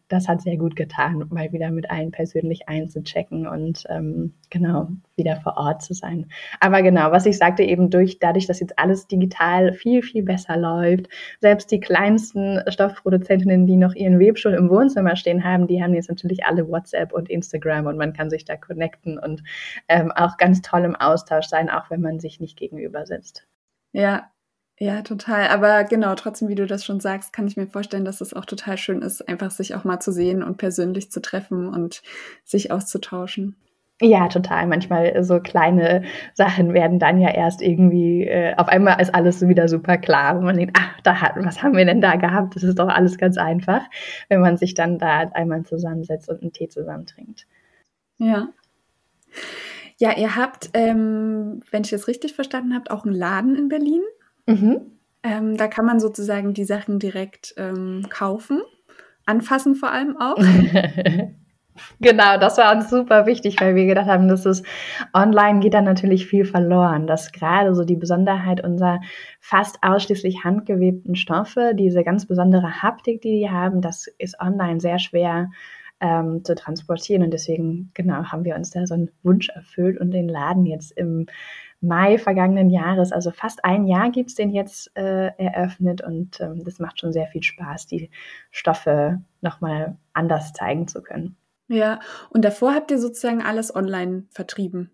Das 0.08 0.28
hat 0.28 0.42
sehr 0.42 0.58
gut 0.58 0.76
getan, 0.76 1.26
mal 1.30 1.52
wieder 1.52 1.72
mit 1.72 1.90
allen 1.90 2.12
persönlich 2.12 2.70
einzuchecken 2.70 3.48
und 3.48 3.86
ähm, 3.90 4.34
genau 4.50 4.90
wieder 5.16 5.38
vor 5.38 5.58
Ort 5.58 5.82
zu 5.82 5.94
sein. 5.94 6.28
Aber 6.60 6.82
genau, 6.84 7.12
was 7.12 7.26
ich 7.26 7.38
sagte, 7.38 7.64
eben 7.64 7.90
durch 7.90 8.20
dadurch, 8.20 8.46
dass 8.46 8.60
jetzt 8.60 8.78
alles 8.78 9.08
digital 9.08 9.74
viel, 9.74 10.04
viel 10.04 10.24
besser 10.24 10.58
läuft, 10.58 11.08
selbst 11.42 11.72
die 11.72 11.80
kleinsten 11.80 12.62
Stoffproduzentinnen, 12.68 13.66
die 13.66 13.78
noch 13.78 13.96
ihren 13.96 14.20
Webstuhl 14.20 14.54
im 14.54 14.70
Wohnzimmer 14.70 15.16
stehen 15.16 15.44
haben, 15.44 15.68
die 15.68 15.82
haben 15.82 15.94
jetzt 15.94 16.10
natürlich 16.10 16.46
alle 16.46 16.68
WhatsApp 16.68 17.14
und 17.14 17.30
Instagram 17.30 17.88
und 17.88 17.98
man 17.98 18.14
kann 18.14 18.30
sich 18.30 18.46
da 18.46 18.58
connecten 18.58 19.18
und 19.18 19.44
ähm, 19.88 20.12
auch 20.12 20.38
ganz 20.38 20.62
toll 20.62 20.84
im 20.84 20.96
Austausch 20.96 21.48
sein, 21.48 21.70
auch 21.70 21.90
wenn 21.90 22.02
man 22.02 22.20
sich 22.20 22.40
nicht 22.40 22.58
gegenüber 22.58 23.06
sitzt. 23.06 23.48
Ja, 23.92 24.30
ja, 24.78 25.02
total. 25.02 25.48
Aber 25.48 25.86
genau, 25.86 26.16
trotzdem, 26.16 26.50
wie 26.50 26.56
du 26.56 26.66
das 26.66 26.84
schon 26.84 27.00
sagst, 27.00 27.32
kann 27.32 27.48
ich 27.48 27.56
mir 27.56 27.68
vorstellen, 27.68 28.06
dass 28.06 28.22
es 28.22 28.34
auch 28.34 28.46
total 28.46 28.78
schön 28.78 29.02
ist, 29.02 29.28
einfach 29.28 29.52
sich 29.52 29.76
auch 29.76 29.86
mal 29.86 30.00
zu 30.00 30.12
sehen 30.12 30.44
und 30.44 30.58
persönlich 30.58 31.12
zu 31.12 31.22
treffen 31.22 31.68
und 31.68 32.02
sich 32.44 32.72
auszutauschen. 32.72 33.56
Ja, 34.02 34.28
total. 34.28 34.68
Manchmal 34.68 35.24
so 35.24 35.40
kleine 35.40 36.04
Sachen 36.34 36.74
werden 36.74 37.00
dann 37.00 37.18
ja 37.22 37.30
erst 37.30 37.62
irgendwie, 37.62 38.26
äh, 38.28 38.54
auf 38.58 38.68
einmal 38.68 39.02
ist 39.02 39.16
alles 39.16 39.40
so 39.40 39.48
wieder 39.48 39.70
super 39.70 39.98
klar. 39.98 40.38
Und 40.38 40.44
man 40.44 40.58
denkt, 40.58 40.78
ach, 40.78 41.00
da 41.04 41.22
hat, 41.22 41.36
was 41.38 41.64
haben 41.64 41.78
wir 41.78 41.86
denn 41.86 42.02
da 42.02 42.18
gehabt? 42.18 42.58
Das 42.58 42.64
ist 42.64 42.78
doch 42.78 42.90
alles 42.90 43.18
ganz 43.18 43.38
einfach, 43.38 43.84
wenn 44.28 44.42
man 44.42 44.58
sich 44.58 44.74
dann 44.74 45.00
da 45.00 45.20
einmal 45.34 45.64
zusammensetzt 45.64 46.28
und 46.28 46.42
einen 46.42 46.52
Tee 46.52 46.68
zusammen 46.68 47.06
trinkt. 47.06 47.48
Ja. 48.18 48.50
Ja, 49.98 50.18
ihr 50.18 50.36
habt, 50.36 50.72
ähm, 50.74 51.62
wenn 51.72 51.84
ich 51.84 51.92
das 51.92 52.10
richtig 52.10 52.34
verstanden 52.34 52.74
habe, 52.74 52.92
auch 52.92 53.06
einen 53.06 53.16
Laden 53.16 53.56
in 53.56 53.70
Berlin. 53.70 54.02
Mhm. 54.46 54.82
Ähm, 55.24 55.58
da 55.58 55.68
kann 55.68 55.86
man 55.86 56.00
sozusagen 56.00 56.54
die 56.54 56.66
Sachen 56.66 57.00
direkt 57.00 57.54
ähm, 57.58 58.06
kaufen, 58.10 58.62
anfassen 59.26 59.76
vor 59.76 59.92
allem 59.92 60.18
auch. 60.18 60.38
Genau, 62.00 62.38
das 62.38 62.58
war 62.58 62.76
uns 62.76 62.90
super 62.90 63.26
wichtig, 63.26 63.60
weil 63.60 63.76
wir 63.76 63.86
gedacht 63.86 64.08
haben, 64.08 64.28
dass 64.28 64.46
es 64.46 64.64
online 65.14 65.60
geht 65.60 65.74
dann 65.74 65.84
natürlich 65.84 66.26
viel 66.26 66.46
verloren. 66.46 67.08
Dass 67.08 67.32
gerade 67.32 67.76
so 67.76 67.84
die 67.84 67.98
Besonderheit 67.98 68.64
unserer 68.64 69.02
fast 69.42 69.78
ausschließlich 69.82 70.44
handgewebten 70.44 71.16
Stoffe, 71.16 71.74
diese 71.76 72.04
ganz 72.04 72.26
besondere 72.28 72.82
Haptik, 72.82 73.22
die 73.22 73.40
die 73.40 73.50
haben, 73.50 73.82
das 73.82 74.08
ist 74.20 74.40
online 74.40 74.80
sehr 74.80 75.00
schwer 75.00 75.50
ähm, 76.00 76.44
zu 76.44 76.56
transportieren. 76.56 77.24
Und 77.24 77.32
deswegen, 77.32 77.92
genau, 77.94 78.24
haben 78.26 78.46
wir 78.46 78.56
uns 78.56 78.70
da 78.70 78.86
so 78.86 78.94
einen 78.94 79.12
Wunsch 79.24 79.50
erfüllt 79.50 80.00
und 80.00 80.12
den 80.12 80.30
Laden 80.30 80.66
jetzt 80.66 80.92
im 80.92 81.26
Mai 81.82 82.18
vergangenen 82.18 82.70
Jahres, 82.70 83.12
also 83.12 83.32
fast 83.32 83.64
ein 83.64 83.86
Jahr 83.86 84.10
gibt 84.10 84.30
es 84.30 84.36
den 84.36 84.52
jetzt 84.52 84.92
äh, 84.96 85.32
eröffnet 85.38 86.02
und 86.02 86.40
ähm, 86.42 86.64
das 86.64 86.80
macht 86.80 87.00
schon 87.00 87.14
sehr 87.14 87.28
viel 87.28 87.44
Spaß, 87.44 87.88
die 87.88 88.10
Stoffe 88.52 89.22
nochmal 89.42 89.98
anders 90.14 90.54
zeigen 90.54 90.88
zu 90.88 91.02
können. 91.04 91.38
Ja, 91.68 92.00
und 92.30 92.46
davor 92.46 92.74
habt 92.74 92.92
ihr 92.92 93.00
sozusagen 93.00 93.42
alles 93.42 93.76
online 93.76 94.26
vertrieben. 94.30 94.92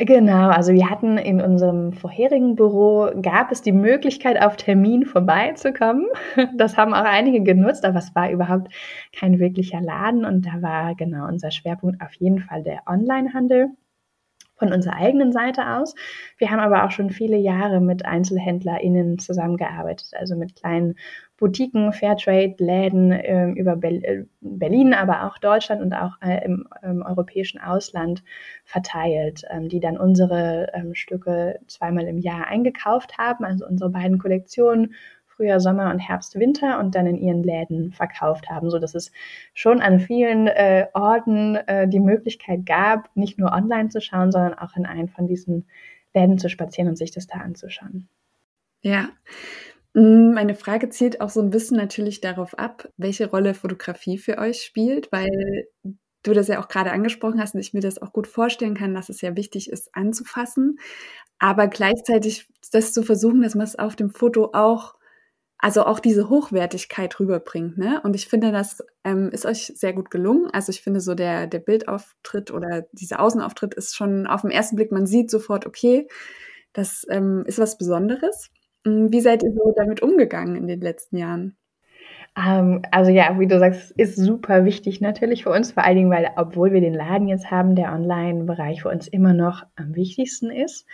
Genau, 0.00 0.50
also 0.50 0.72
wir 0.72 0.88
hatten 0.90 1.18
in 1.18 1.40
unserem 1.40 1.92
vorherigen 1.92 2.54
Büro, 2.54 3.10
gab 3.20 3.50
es 3.50 3.62
die 3.62 3.72
Möglichkeit, 3.72 4.40
auf 4.40 4.56
Termin 4.56 5.04
vorbeizukommen. 5.04 6.06
Das 6.56 6.76
haben 6.76 6.94
auch 6.94 7.04
einige 7.04 7.42
genutzt, 7.42 7.84
aber 7.84 7.98
es 7.98 8.14
war 8.14 8.30
überhaupt 8.30 8.72
kein 9.12 9.40
wirklicher 9.40 9.80
Laden 9.80 10.24
und 10.24 10.46
da 10.46 10.62
war 10.62 10.94
genau 10.94 11.26
unser 11.26 11.50
Schwerpunkt 11.50 12.00
auf 12.00 12.14
jeden 12.14 12.38
Fall 12.38 12.62
der 12.62 12.82
Onlinehandel 12.86 13.70
von 14.58 14.72
unserer 14.72 14.96
eigenen 14.96 15.32
Seite 15.32 15.66
aus. 15.76 15.94
Wir 16.36 16.50
haben 16.50 16.60
aber 16.60 16.84
auch 16.84 16.90
schon 16.90 17.10
viele 17.10 17.36
Jahre 17.36 17.80
mit 17.80 18.04
EinzelhändlerInnen 18.04 19.18
zusammengearbeitet, 19.18 20.10
also 20.18 20.36
mit 20.36 20.56
kleinen 20.56 20.96
Boutiquen, 21.38 21.92
Fairtrade-Läden 21.92 23.12
äh, 23.12 23.50
über 23.50 23.76
Be 23.76 24.26
Berlin, 24.40 24.92
aber 24.92 25.24
auch 25.24 25.38
Deutschland 25.38 25.80
und 25.80 25.94
auch 25.94 26.20
äh, 26.20 26.44
im, 26.44 26.66
im, 26.82 27.02
europäischen 27.02 27.60
Ausland 27.60 28.24
verteilt, 28.64 29.42
ähm, 29.48 29.68
die 29.68 29.78
dann 29.78 29.96
unsere 29.96 30.72
ähm, 30.74 30.94
Stücke 30.94 31.60
zweimal 31.68 32.08
im 32.08 32.18
Jahr 32.18 32.48
eingekauft 32.48 33.18
haben, 33.18 33.44
also 33.44 33.66
unsere 33.66 33.90
beiden 33.90 34.18
Kollektionen 34.18 34.94
Frühjahr, 35.38 35.60
Sommer 35.60 35.90
und 35.90 36.00
Herbst, 36.00 36.34
Winter 36.34 36.80
und 36.80 36.96
dann 36.96 37.06
in 37.06 37.16
ihren 37.16 37.44
Läden 37.44 37.92
verkauft 37.92 38.50
haben, 38.50 38.70
so 38.70 38.80
dass 38.80 38.96
es 38.96 39.12
schon 39.54 39.80
an 39.80 40.00
vielen 40.00 40.48
äh, 40.48 40.88
Orten 40.94 41.54
äh, 41.54 41.88
die 41.88 42.00
Möglichkeit 42.00 42.66
gab, 42.66 43.14
nicht 43.16 43.38
nur 43.38 43.52
online 43.52 43.88
zu 43.88 44.00
schauen, 44.00 44.32
sondern 44.32 44.54
auch 44.54 44.76
in 44.76 44.84
einen 44.84 45.08
von 45.08 45.28
diesen 45.28 45.68
Läden 46.12 46.38
zu 46.38 46.48
spazieren 46.48 46.88
und 46.88 46.96
sich 46.96 47.12
das 47.12 47.28
da 47.28 47.38
anzuschauen. 47.38 48.08
Ja. 48.82 49.10
Mm, 49.94 50.32
meine 50.34 50.56
Frage 50.56 50.88
zielt 50.88 51.20
auch 51.20 51.30
so 51.30 51.40
ein 51.40 51.50
bisschen 51.50 51.76
natürlich 51.76 52.20
darauf 52.20 52.58
ab, 52.58 52.88
welche 52.96 53.30
Rolle 53.30 53.54
Fotografie 53.54 54.18
für 54.18 54.38
euch 54.38 54.62
spielt, 54.62 55.12
weil 55.12 55.68
du 56.24 56.32
das 56.32 56.48
ja 56.48 56.60
auch 56.60 56.68
gerade 56.68 56.90
angesprochen 56.90 57.40
hast 57.40 57.54
und 57.54 57.60
ich 57.60 57.74
mir 57.74 57.80
das 57.80 58.02
auch 58.02 58.12
gut 58.12 58.26
vorstellen 58.26 58.74
kann, 58.74 58.92
dass 58.92 59.08
es 59.08 59.20
ja 59.20 59.36
wichtig 59.36 59.70
ist, 59.70 59.94
anzufassen, 59.94 60.80
aber 61.38 61.68
gleichzeitig 61.68 62.48
das 62.72 62.92
zu 62.92 63.02
versuchen, 63.02 63.42
dass 63.42 63.54
man 63.54 63.64
es 63.64 63.78
auf 63.78 63.94
dem 63.94 64.10
Foto 64.10 64.50
auch 64.52 64.97
also 65.58 65.84
auch 65.84 65.98
diese 65.98 66.28
Hochwertigkeit 66.28 67.18
rüberbringt. 67.18 67.78
Ne? 67.78 68.00
Und 68.04 68.14
ich 68.14 68.28
finde, 68.28 68.52
das 68.52 68.82
ähm, 69.04 69.30
ist 69.30 69.44
euch 69.44 69.72
sehr 69.74 69.92
gut 69.92 70.10
gelungen. 70.10 70.48
Also 70.52 70.70
ich 70.70 70.82
finde 70.82 71.00
so 71.00 71.14
der, 71.14 71.48
der 71.48 71.58
Bildauftritt 71.58 72.52
oder 72.52 72.86
dieser 72.92 73.20
Außenauftritt 73.20 73.74
ist 73.74 73.96
schon 73.96 74.26
auf 74.26 74.42
den 74.42 74.52
ersten 74.52 74.76
Blick, 74.76 74.92
man 74.92 75.06
sieht 75.06 75.30
sofort, 75.30 75.66
okay, 75.66 76.08
das 76.72 77.04
ähm, 77.10 77.44
ist 77.46 77.58
was 77.58 77.76
Besonderes. 77.76 78.50
Hm, 78.86 79.12
wie 79.12 79.20
seid 79.20 79.42
ihr 79.42 79.52
so 79.52 79.72
damit 79.76 80.00
umgegangen 80.00 80.54
in 80.54 80.68
den 80.68 80.80
letzten 80.80 81.16
Jahren? 81.16 81.56
Ähm, 82.38 82.82
also 82.90 83.10
ja, 83.10 83.38
wie 83.38 83.46
du 83.46 83.58
sagst, 83.58 83.90
ist 83.92 84.16
super 84.16 84.64
wichtig 84.64 85.00
natürlich 85.00 85.44
für 85.44 85.50
uns, 85.50 85.72
vor 85.72 85.84
allen 85.84 85.96
Dingen, 85.96 86.10
weil 86.10 86.30
obwohl 86.36 86.72
wir 86.72 86.80
den 86.80 86.94
Laden 86.94 87.26
jetzt 87.26 87.50
haben, 87.50 87.74
der 87.74 87.92
Online-Bereich 87.92 88.82
für 88.82 88.90
uns 88.90 89.08
immer 89.08 89.32
noch 89.32 89.64
am 89.76 89.96
wichtigsten 89.96 90.50
ist. 90.50 90.86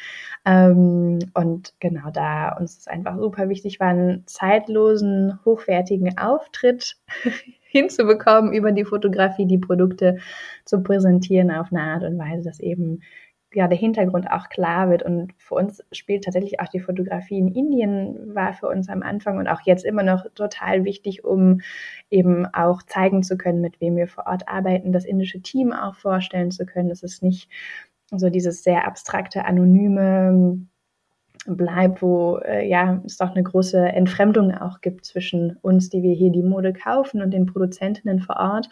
Ähm, 0.46 1.18
und 1.34 1.74
genau 1.80 2.10
da 2.12 2.56
uns 2.58 2.78
ist 2.78 2.90
einfach 2.90 3.18
super 3.18 3.48
wichtig 3.48 3.78
war, 3.80 3.88
einen 3.88 4.26
zeitlosen, 4.26 5.38
hochwertigen 5.44 6.16
Auftritt 6.16 6.96
hinzubekommen 7.64 8.52
über 8.52 8.72
die 8.72 8.84
Fotografie, 8.84 9.46
die 9.46 9.58
Produkte 9.58 10.18
zu 10.64 10.82
präsentieren 10.82 11.50
auf 11.50 11.72
eine 11.72 11.82
Art 11.82 12.04
und 12.04 12.18
Weise, 12.18 12.44
dass 12.44 12.60
eben 12.60 13.00
ja, 13.54 13.68
der 13.68 13.78
Hintergrund 13.78 14.30
auch 14.30 14.48
klar 14.48 14.90
wird. 14.90 15.02
Und 15.02 15.32
für 15.38 15.54
uns 15.54 15.82
spielt 15.92 16.24
tatsächlich 16.24 16.60
auch 16.60 16.68
die 16.68 16.80
Fotografie 16.80 17.38
in 17.38 17.48
Indien, 17.48 18.34
war 18.34 18.54
für 18.54 18.68
uns 18.68 18.88
am 18.88 19.02
Anfang 19.02 19.38
und 19.38 19.48
auch 19.48 19.60
jetzt 19.64 19.84
immer 19.84 20.02
noch 20.02 20.24
total 20.34 20.84
wichtig, 20.84 21.24
um 21.24 21.60
eben 22.10 22.46
auch 22.46 22.82
zeigen 22.82 23.22
zu 23.22 23.36
können, 23.36 23.60
mit 23.60 23.80
wem 23.80 23.96
wir 23.96 24.08
vor 24.08 24.26
Ort 24.26 24.48
arbeiten, 24.48 24.92
das 24.92 25.04
indische 25.04 25.40
Team 25.40 25.72
auch 25.72 25.94
vorstellen 25.94 26.50
zu 26.50 26.66
können. 26.66 26.90
Es 26.90 27.02
ist 27.02 27.22
nicht 27.22 27.48
so 28.10 28.30
dieses 28.30 28.62
sehr 28.62 28.86
abstrakte, 28.86 29.44
anonyme, 29.44 30.66
bleibt, 31.46 32.02
wo 32.02 32.38
äh, 32.38 32.68
ja 32.68 33.02
es 33.04 33.16
doch 33.18 33.30
eine 33.30 33.42
große 33.42 33.78
Entfremdung 33.78 34.52
auch 34.54 34.80
gibt 34.80 35.04
zwischen 35.04 35.56
uns, 35.62 35.90
die 35.90 36.02
wir 36.02 36.14
hier 36.14 36.30
die 36.30 36.42
Mode 36.42 36.72
kaufen 36.72 37.22
und 37.22 37.32
den 37.32 37.46
Produzentinnen 37.46 38.20
vor 38.20 38.36
Ort. 38.36 38.68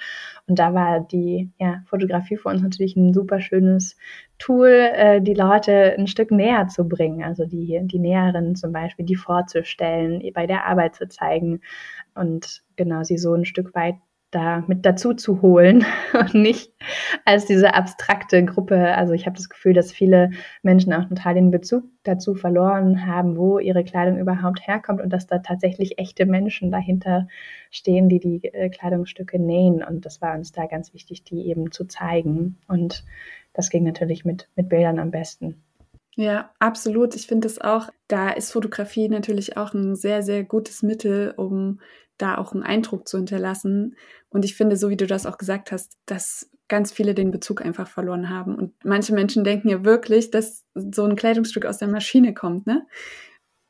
Und 0.47 0.59
da 0.59 0.75
war 0.75 1.01
die 1.01 1.51
ja, 1.59 1.83
Fotografie 1.87 2.37
für 2.37 2.49
uns 2.49 2.63
natürlich 2.63 2.97
ein 2.97 3.13
super 3.13 3.41
schönes 3.41 3.97
Tool, 4.39 4.69
äh, 4.69 5.21
die 5.21 5.35
Leute 5.35 5.95
ein 5.99 6.07
Stück 6.07 6.31
näher 6.31 6.69
zu 6.69 6.89
bringen, 6.89 7.23
also 7.23 7.45
die, 7.45 7.81
die 7.85 7.99
Näheren 7.99 8.57
zum 8.57 8.73
Beispiel, 8.73 9.05
die 9.05 9.17
vorzustellen, 9.17 10.23
bei 10.35 10.47
der 10.47 10.67
Arbeit 10.67 10.95
zu 10.95 11.09
zeigen 11.09 11.61
und 12.15 12.63
genau 12.77 13.03
sie 13.03 13.19
so 13.19 13.35
ein 13.35 13.45
Stück 13.45 13.75
weit 13.75 13.97
da 14.33 14.65
mit 14.67 14.85
dazu 14.85 15.15
zu 15.15 15.43
holen 15.43 15.85
und 16.19 16.35
nicht 16.35 16.73
als 17.25 17.47
diese 17.47 17.75
abstrakte 17.75 18.45
Gruppe. 18.45 18.95
Also 18.95 19.13
ich 19.13 19.27
habe 19.27 19.37
das 19.37 19.49
Gefühl, 19.49 19.75
dass 19.75 19.93
viele 19.93 20.31
Menschen 20.63 20.93
auch 20.93 21.09
total 21.09 21.35
den 21.35 21.51
Bezug 21.51 21.85
dazu 22.03 22.35
verloren 22.35 23.07
haben, 23.07 23.37
wo 23.37 23.59
ihre 23.59 23.85
Kleidung 23.85 24.19
überhaupt 24.19 24.67
herkommt 24.67 25.01
und 25.01 25.11
dass 25.11 25.27
da 25.27 25.39
tatsächlich 25.39 25.99
echte 25.99 26.27
Menschen 26.27 26.71
dahinter 26.71 27.29
stehen, 27.71 28.09
die 28.09 28.19
die 28.19 28.45
äh, 28.45 28.71
Kleidungsstücke 28.71 29.39
nähen. 29.39 29.85
Und 29.85 30.05
das 30.07 30.21
war 30.21 30.35
uns 30.35 30.51
da 30.51 30.67
ganz 30.67 30.93
wichtig, 30.95 31.23
die 31.25 31.47
eben 31.47 31.71
zu 31.71 31.85
zeigen. 31.85 32.59
Und 32.67 33.05
das 33.53 33.71
ging 33.71 33.85
natürlich 33.85 34.25
mit, 34.25 34.49
mit 34.57 34.69
Bildern 34.69 34.99
am 34.99 35.11
besten. 35.11 35.63
Ja, 36.15 36.51
absolut. 36.59 37.15
Ich 37.15 37.27
finde 37.27 37.47
es 37.47 37.59
auch, 37.61 37.89
da 38.07 38.31
ist 38.31 38.53
Fotografie 38.53 39.09
natürlich 39.09 39.57
auch 39.57 39.73
ein 39.73 39.97
sehr, 39.97 40.23
sehr 40.23 40.45
gutes 40.45 40.83
Mittel, 40.83 41.33
um 41.37 41.81
da 42.19 42.39
auch 42.39 42.53
einen 42.53 42.63
Eindruck 42.63 43.09
zu 43.09 43.17
hinterlassen. 43.17 43.97
Und 44.31 44.45
ich 44.45 44.55
finde, 44.55 44.77
so 44.77 44.91
wie 44.91 44.97
du 44.97 45.07
das 45.07 45.27
auch 45.27 45.39
gesagt 45.39 45.73
hast, 45.73 45.99
dass 46.07 46.51
ganz 46.69 46.93
viele 46.93 47.15
den 47.15 47.31
Bezug 47.31 47.65
einfach 47.65 47.89
verloren 47.89 48.31
haben. 48.31 48.55
Und 48.57 48.73
manche 48.85 49.13
Menschen 49.13 49.45
denken 49.45 49.69
ja 49.69 49.85
wirklich, 49.85 50.31
dass 50.31 50.65
so 50.75 51.05
ein 51.05 51.17
Kleidungsstück 51.17 51.67
aus 51.67 51.79
der 51.79 51.89
Maschine 51.89 52.33
kommt, 52.35 52.67
ne? 52.67 52.87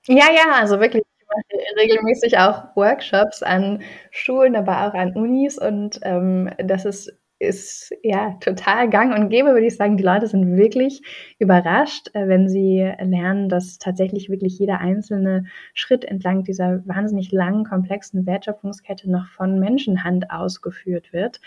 Ja, 0.06 0.26
ja, 0.34 0.54
also 0.54 0.80
wirklich. 0.80 1.02
Ich 1.18 1.26
mache 1.26 1.80
regelmäßig 1.80 2.38
auch 2.38 2.76
Workshops 2.76 3.42
an 3.42 3.82
Schulen, 4.10 4.54
aber 4.54 4.86
auch 4.86 4.94
an 4.94 5.14
Unis 5.14 5.58
und 5.58 5.98
ähm, 6.02 6.50
das 6.58 6.84
ist 6.84 7.10
ist 7.42 7.92
ja 8.02 8.36
total 8.40 8.88
gang 8.88 9.18
und 9.18 9.28
gäbe, 9.28 9.50
würde 9.50 9.66
ich 9.66 9.76
sagen. 9.76 9.96
Die 9.96 10.04
Leute 10.04 10.26
sind 10.28 10.56
wirklich 10.56 11.02
überrascht, 11.38 12.08
äh, 12.14 12.28
wenn 12.28 12.48
sie 12.48 12.90
lernen, 13.00 13.48
dass 13.48 13.78
tatsächlich 13.78 14.30
wirklich 14.30 14.58
jeder 14.58 14.78
einzelne 14.78 15.44
Schritt 15.74 16.04
entlang 16.04 16.44
dieser 16.44 16.86
wahnsinnig 16.86 17.32
langen, 17.32 17.64
komplexen 17.64 18.26
Wertschöpfungskette 18.26 19.10
noch 19.10 19.26
von 19.26 19.58
Menschenhand 19.58 20.30
ausgeführt 20.30 21.12
wird. 21.12 21.40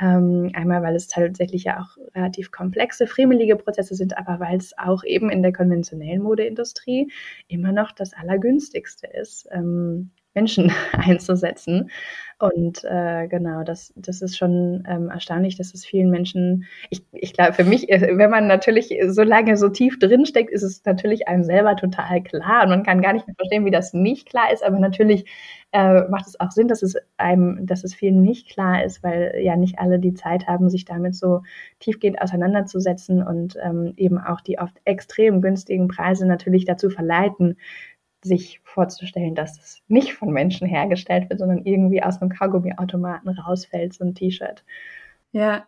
Ähm, 0.00 0.50
einmal, 0.54 0.82
weil 0.82 0.96
es 0.96 1.08
tatsächlich 1.08 1.64
ja 1.64 1.80
auch 1.80 1.96
relativ 2.14 2.50
komplexe, 2.50 3.06
friemelige 3.06 3.56
Prozesse 3.56 3.94
sind, 3.94 4.16
aber 4.16 4.40
weil 4.40 4.56
es 4.56 4.76
auch 4.78 5.04
eben 5.04 5.30
in 5.30 5.42
der 5.42 5.52
konventionellen 5.52 6.22
Modeindustrie 6.22 7.12
immer 7.48 7.72
noch 7.72 7.92
das 7.92 8.14
Allergünstigste 8.14 9.06
ist. 9.06 9.46
Ähm, 9.52 10.10
Menschen 10.34 10.72
einzusetzen. 10.92 11.90
Und 12.40 12.82
äh, 12.84 13.28
genau, 13.28 13.62
das, 13.62 13.92
das 13.96 14.20
ist 14.20 14.36
schon 14.36 14.84
ähm, 14.88 15.08
erstaunlich, 15.08 15.56
dass 15.56 15.72
es 15.72 15.86
vielen 15.86 16.10
Menschen, 16.10 16.64
ich, 16.90 17.02
ich 17.12 17.32
glaube, 17.32 17.52
für 17.52 17.64
mich, 17.64 17.88
äh, 17.90 18.18
wenn 18.18 18.28
man 18.30 18.48
natürlich 18.48 18.92
so 19.06 19.22
lange 19.22 19.56
so 19.56 19.68
tief 19.68 19.98
drinsteckt, 20.00 20.50
ist 20.50 20.64
es 20.64 20.84
natürlich 20.84 21.28
einem 21.28 21.44
selber 21.44 21.76
total 21.76 22.22
klar 22.22 22.64
und 22.64 22.70
man 22.70 22.82
kann 22.82 23.02
gar 23.02 23.12
nicht 23.12 23.26
mehr 23.26 23.36
verstehen, 23.36 23.64
wie 23.64 23.70
das 23.70 23.94
nicht 23.94 24.28
klar 24.28 24.52
ist, 24.52 24.64
aber 24.64 24.80
natürlich 24.80 25.26
äh, 25.72 26.02
macht 26.08 26.26
es 26.26 26.38
auch 26.40 26.50
Sinn, 26.50 26.68
dass 26.68 26.82
es 26.82 26.96
einem, 27.16 27.66
dass 27.66 27.84
es 27.84 27.94
vielen 27.94 28.20
nicht 28.22 28.50
klar 28.50 28.84
ist, 28.84 29.02
weil 29.02 29.40
ja 29.40 29.56
nicht 29.56 29.78
alle 29.78 29.98
die 29.98 30.14
Zeit 30.14 30.46
haben, 30.48 30.70
sich 30.70 30.84
damit 30.84 31.14
so 31.14 31.42
tiefgehend 31.78 32.20
auseinanderzusetzen 32.20 33.22
und 33.22 33.56
ähm, 33.62 33.94
eben 33.96 34.18
auch 34.18 34.40
die 34.40 34.58
oft 34.58 34.80
extrem 34.84 35.40
günstigen 35.40 35.88
Preise 35.88 36.26
natürlich 36.26 36.64
dazu 36.64 36.90
verleiten, 36.90 37.56
sich 38.24 38.60
vorzustellen, 38.64 39.34
dass 39.34 39.58
es 39.58 39.82
nicht 39.86 40.14
von 40.14 40.30
Menschen 40.30 40.66
hergestellt 40.66 41.28
wird, 41.28 41.38
sondern 41.38 41.64
irgendwie 41.64 42.02
aus 42.02 42.20
einem 42.20 42.30
Kaugummiautomaten 42.30 43.30
rausfällt, 43.30 43.94
so 43.94 44.04
ein 44.04 44.14
T-Shirt. 44.14 44.64
Ja, 45.32 45.66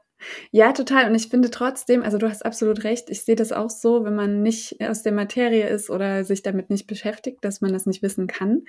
ja, 0.51 0.73
total. 0.73 1.09
Und 1.09 1.15
ich 1.15 1.29
finde 1.29 1.51
trotzdem, 1.51 2.03
also 2.03 2.17
du 2.17 2.29
hast 2.29 2.45
absolut 2.45 2.85
recht, 2.85 3.11
ich 3.11 3.23
sehe 3.23 3.37
das 3.37 3.53
auch 3.53 3.69
so, 3.69 4.05
wenn 4.05 4.15
man 4.15 4.43
nicht 4.43 4.81
aus 4.81 5.03
der 5.03 5.13
Materie 5.13 5.69
ist 5.69 5.91
oder 5.91 6.25
sich 6.25 6.43
damit 6.43 6.71
nicht 6.71 6.87
beschäftigt, 6.87 7.45
dass 7.45 7.61
man 7.61 7.73
das 7.73 7.85
nicht 7.85 8.03
wissen 8.03 8.27
kann. 8.27 8.63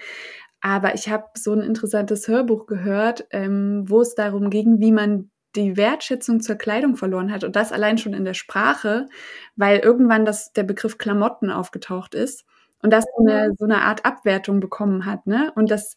Aber 0.60 0.94
ich 0.94 1.10
habe 1.10 1.26
so 1.36 1.54
ein 1.54 1.62
interessantes 1.62 2.28
Hörbuch 2.28 2.66
gehört, 2.66 3.28
ähm, 3.32 3.86
wo 3.88 4.02
es 4.02 4.16
darum 4.16 4.50
ging, 4.50 4.82
wie 4.82 4.92
man 4.92 5.32
die 5.56 5.78
Wertschätzung 5.78 6.42
zur 6.42 6.56
Kleidung 6.56 6.98
verloren 6.98 7.32
hat. 7.32 7.46
Und 7.46 7.56
das 7.56 7.72
allein 7.72 7.98
schon 7.98 8.14
in 8.14 8.26
der 8.26 8.34
Sprache, 8.34 9.08
weil 9.56 9.80
irgendwann 9.80 10.26
das, 10.26 10.52
der 10.52 10.64
Begriff 10.64 10.98
Klamotten 10.98 11.50
aufgetaucht 11.50 12.14
ist 12.14 12.46
und 12.82 12.92
das 12.94 13.06
so 13.16 13.26
eine, 13.26 13.54
so 13.58 13.66
eine 13.66 13.82
Art 13.84 14.06
Abwertung 14.06 14.60
bekommen 14.60 15.06
hat, 15.06 15.28
ne? 15.28 15.52
Und 15.56 15.72
das, 15.72 15.96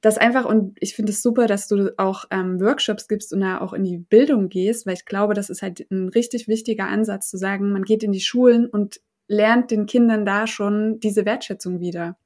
das 0.00 0.18
einfach, 0.18 0.44
und 0.44 0.76
ich 0.80 0.94
finde 0.94 1.12
es 1.12 1.22
super, 1.22 1.46
dass 1.46 1.68
du 1.68 1.92
auch 1.98 2.24
ähm, 2.30 2.60
Workshops 2.60 3.08
gibst 3.08 3.32
und 3.32 3.40
da 3.40 3.60
auch 3.60 3.72
in 3.72 3.84
die 3.84 3.98
Bildung 3.98 4.48
gehst, 4.48 4.86
weil 4.86 4.94
ich 4.94 5.06
glaube, 5.06 5.34
das 5.34 5.50
ist 5.50 5.62
halt 5.62 5.86
ein 5.90 6.08
richtig 6.10 6.48
wichtiger 6.48 6.86
Ansatz 6.88 7.28
zu 7.30 7.36
sagen, 7.38 7.72
man 7.72 7.84
geht 7.84 8.02
in 8.02 8.12
die 8.12 8.20
Schulen 8.20 8.66
und 8.66 9.00
lernt 9.28 9.70
den 9.70 9.86
Kindern 9.86 10.24
da 10.24 10.46
schon 10.46 11.00
diese 11.00 11.24
Wertschätzung 11.26 11.80
wieder. 11.80 12.16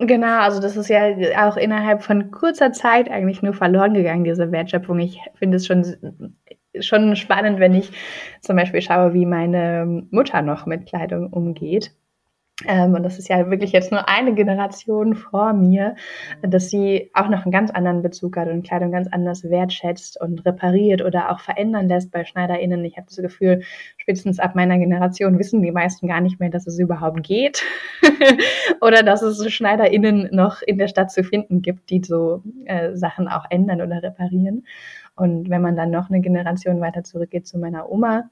Genau, 0.00 0.40
also 0.40 0.60
das 0.60 0.76
ist 0.76 0.88
ja 0.88 1.48
auch 1.48 1.56
innerhalb 1.56 2.02
von 2.02 2.30
kurzer 2.32 2.72
Zeit 2.72 3.08
eigentlich 3.10 3.42
nur 3.42 3.54
verloren 3.54 3.94
gegangen, 3.94 4.24
diese 4.24 4.50
Wertschöpfung. 4.50 4.98
Ich 4.98 5.20
finde 5.36 5.56
es 5.58 5.66
schon, 5.66 5.84
schon 6.80 7.14
spannend, 7.16 7.60
wenn 7.60 7.74
ich 7.74 7.90
zum 8.40 8.56
Beispiel 8.56 8.82
schaue, 8.82 9.14
wie 9.14 9.24
meine 9.26 10.04
Mutter 10.10 10.42
noch 10.42 10.66
mit 10.66 10.86
Kleidung 10.86 11.28
umgeht. 11.32 11.94
Ähm, 12.66 12.94
und 12.94 13.02
das 13.02 13.18
ist 13.18 13.28
ja 13.28 13.50
wirklich 13.50 13.72
jetzt 13.72 13.90
nur 13.90 14.08
eine 14.08 14.32
Generation 14.32 15.16
vor 15.16 15.52
mir, 15.52 15.96
dass 16.40 16.70
sie 16.70 17.10
auch 17.12 17.28
noch 17.28 17.42
einen 17.42 17.50
ganz 17.50 17.72
anderen 17.72 18.00
Bezug 18.00 18.36
hat 18.36 18.48
und 18.48 18.64
Kleidung 18.64 18.92
ganz 18.92 19.08
anders 19.10 19.42
wertschätzt 19.42 20.20
und 20.20 20.46
repariert 20.46 21.02
oder 21.02 21.32
auch 21.32 21.40
verändern 21.40 21.88
lässt 21.88 22.12
bei 22.12 22.24
SchneiderInnen. 22.24 22.84
Ich 22.84 22.96
habe 22.96 23.06
das 23.08 23.16
Gefühl, 23.16 23.62
spätestens 23.96 24.38
ab 24.38 24.54
meiner 24.54 24.78
Generation 24.78 25.36
wissen 25.38 25.62
die 25.62 25.72
meisten 25.72 26.06
gar 26.06 26.20
nicht 26.20 26.38
mehr, 26.38 26.50
dass 26.50 26.68
es 26.68 26.78
überhaupt 26.78 27.24
geht 27.24 27.64
oder 28.80 29.02
dass 29.02 29.22
es 29.22 29.44
SchneiderInnen 29.52 30.28
noch 30.30 30.62
in 30.62 30.78
der 30.78 30.88
Stadt 30.88 31.10
zu 31.10 31.24
finden 31.24 31.60
gibt, 31.60 31.90
die 31.90 32.02
so 32.04 32.42
äh, 32.66 32.94
Sachen 32.94 33.26
auch 33.26 33.46
ändern 33.50 33.82
oder 33.82 34.00
reparieren. 34.00 34.64
Und 35.16 35.50
wenn 35.50 35.62
man 35.62 35.74
dann 35.76 35.90
noch 35.90 36.08
eine 36.08 36.20
Generation 36.20 36.80
weiter 36.80 37.02
zurückgeht 37.02 37.48
zu 37.48 37.58
meiner 37.58 37.90
Oma, 37.90 38.30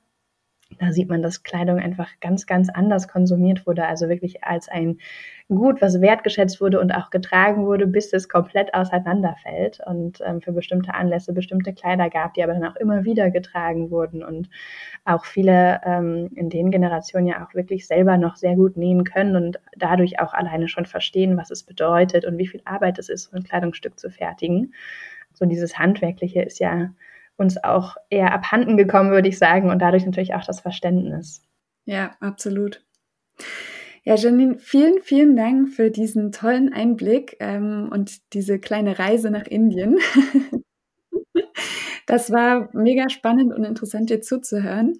da 0.78 0.92
sieht 0.92 1.08
man, 1.08 1.22
dass 1.22 1.42
Kleidung 1.42 1.78
einfach 1.78 2.08
ganz, 2.20 2.46
ganz 2.46 2.68
anders 2.68 3.08
konsumiert 3.08 3.66
wurde. 3.66 3.86
Also 3.86 4.08
wirklich 4.08 4.44
als 4.44 4.68
ein 4.68 4.98
Gut, 5.54 5.82
was 5.82 6.00
wertgeschätzt 6.00 6.60
wurde 6.60 6.80
und 6.80 6.92
auch 6.92 7.10
getragen 7.10 7.66
wurde, 7.66 7.86
bis 7.86 8.12
es 8.12 8.28
komplett 8.28 8.72
auseinanderfällt 8.72 9.80
und 9.84 10.20
ähm, 10.24 10.40
für 10.40 10.52
bestimmte 10.52 10.94
Anlässe 10.94 11.34
bestimmte 11.34 11.74
Kleider 11.74 12.08
gab, 12.08 12.34
die 12.34 12.42
aber 12.42 12.54
dann 12.54 12.64
auch 12.64 12.76
immer 12.76 13.04
wieder 13.04 13.30
getragen 13.30 13.90
wurden 13.90 14.22
und 14.22 14.48
auch 15.04 15.26
viele 15.26 15.80
ähm, 15.84 16.30
in 16.36 16.48
den 16.48 16.70
Generationen 16.70 17.26
ja 17.26 17.44
auch 17.44 17.54
wirklich 17.54 17.86
selber 17.86 18.16
noch 18.16 18.36
sehr 18.36 18.54
gut 18.54 18.76
nähen 18.78 19.04
können 19.04 19.36
und 19.36 19.60
dadurch 19.76 20.20
auch 20.20 20.32
alleine 20.32 20.68
schon 20.68 20.86
verstehen, 20.86 21.36
was 21.36 21.50
es 21.50 21.64
bedeutet 21.64 22.24
und 22.24 22.38
wie 22.38 22.46
viel 22.46 22.62
Arbeit 22.64 22.98
es 22.98 23.10
ist, 23.10 23.24
so 23.24 23.36
ein 23.36 23.42
Kleidungsstück 23.42 23.98
zu 23.98 24.10
fertigen. 24.10 24.72
So 25.34 25.44
dieses 25.44 25.78
Handwerkliche 25.78 26.40
ist 26.40 26.60
ja 26.60 26.90
uns 27.36 27.62
auch 27.62 27.96
eher 28.10 28.32
abhanden 28.32 28.76
gekommen, 28.76 29.10
würde 29.10 29.28
ich 29.28 29.38
sagen, 29.38 29.70
und 29.70 29.80
dadurch 29.80 30.04
natürlich 30.04 30.34
auch 30.34 30.44
das 30.44 30.60
Verständnis. 30.60 31.42
Ja, 31.84 32.12
absolut. 32.20 32.84
Ja, 34.04 34.16
Janine, 34.16 34.58
vielen, 34.58 35.00
vielen 35.02 35.36
Dank 35.36 35.68
für 35.70 35.90
diesen 35.90 36.32
tollen 36.32 36.72
Einblick 36.72 37.36
ähm, 37.38 37.88
und 37.92 38.32
diese 38.34 38.58
kleine 38.58 38.98
Reise 38.98 39.30
nach 39.30 39.46
Indien. 39.46 39.98
das 42.06 42.32
war 42.32 42.68
mega 42.72 43.08
spannend 43.10 43.54
und 43.54 43.64
interessant, 43.64 44.10
dir 44.10 44.20
zuzuhören. 44.20 44.98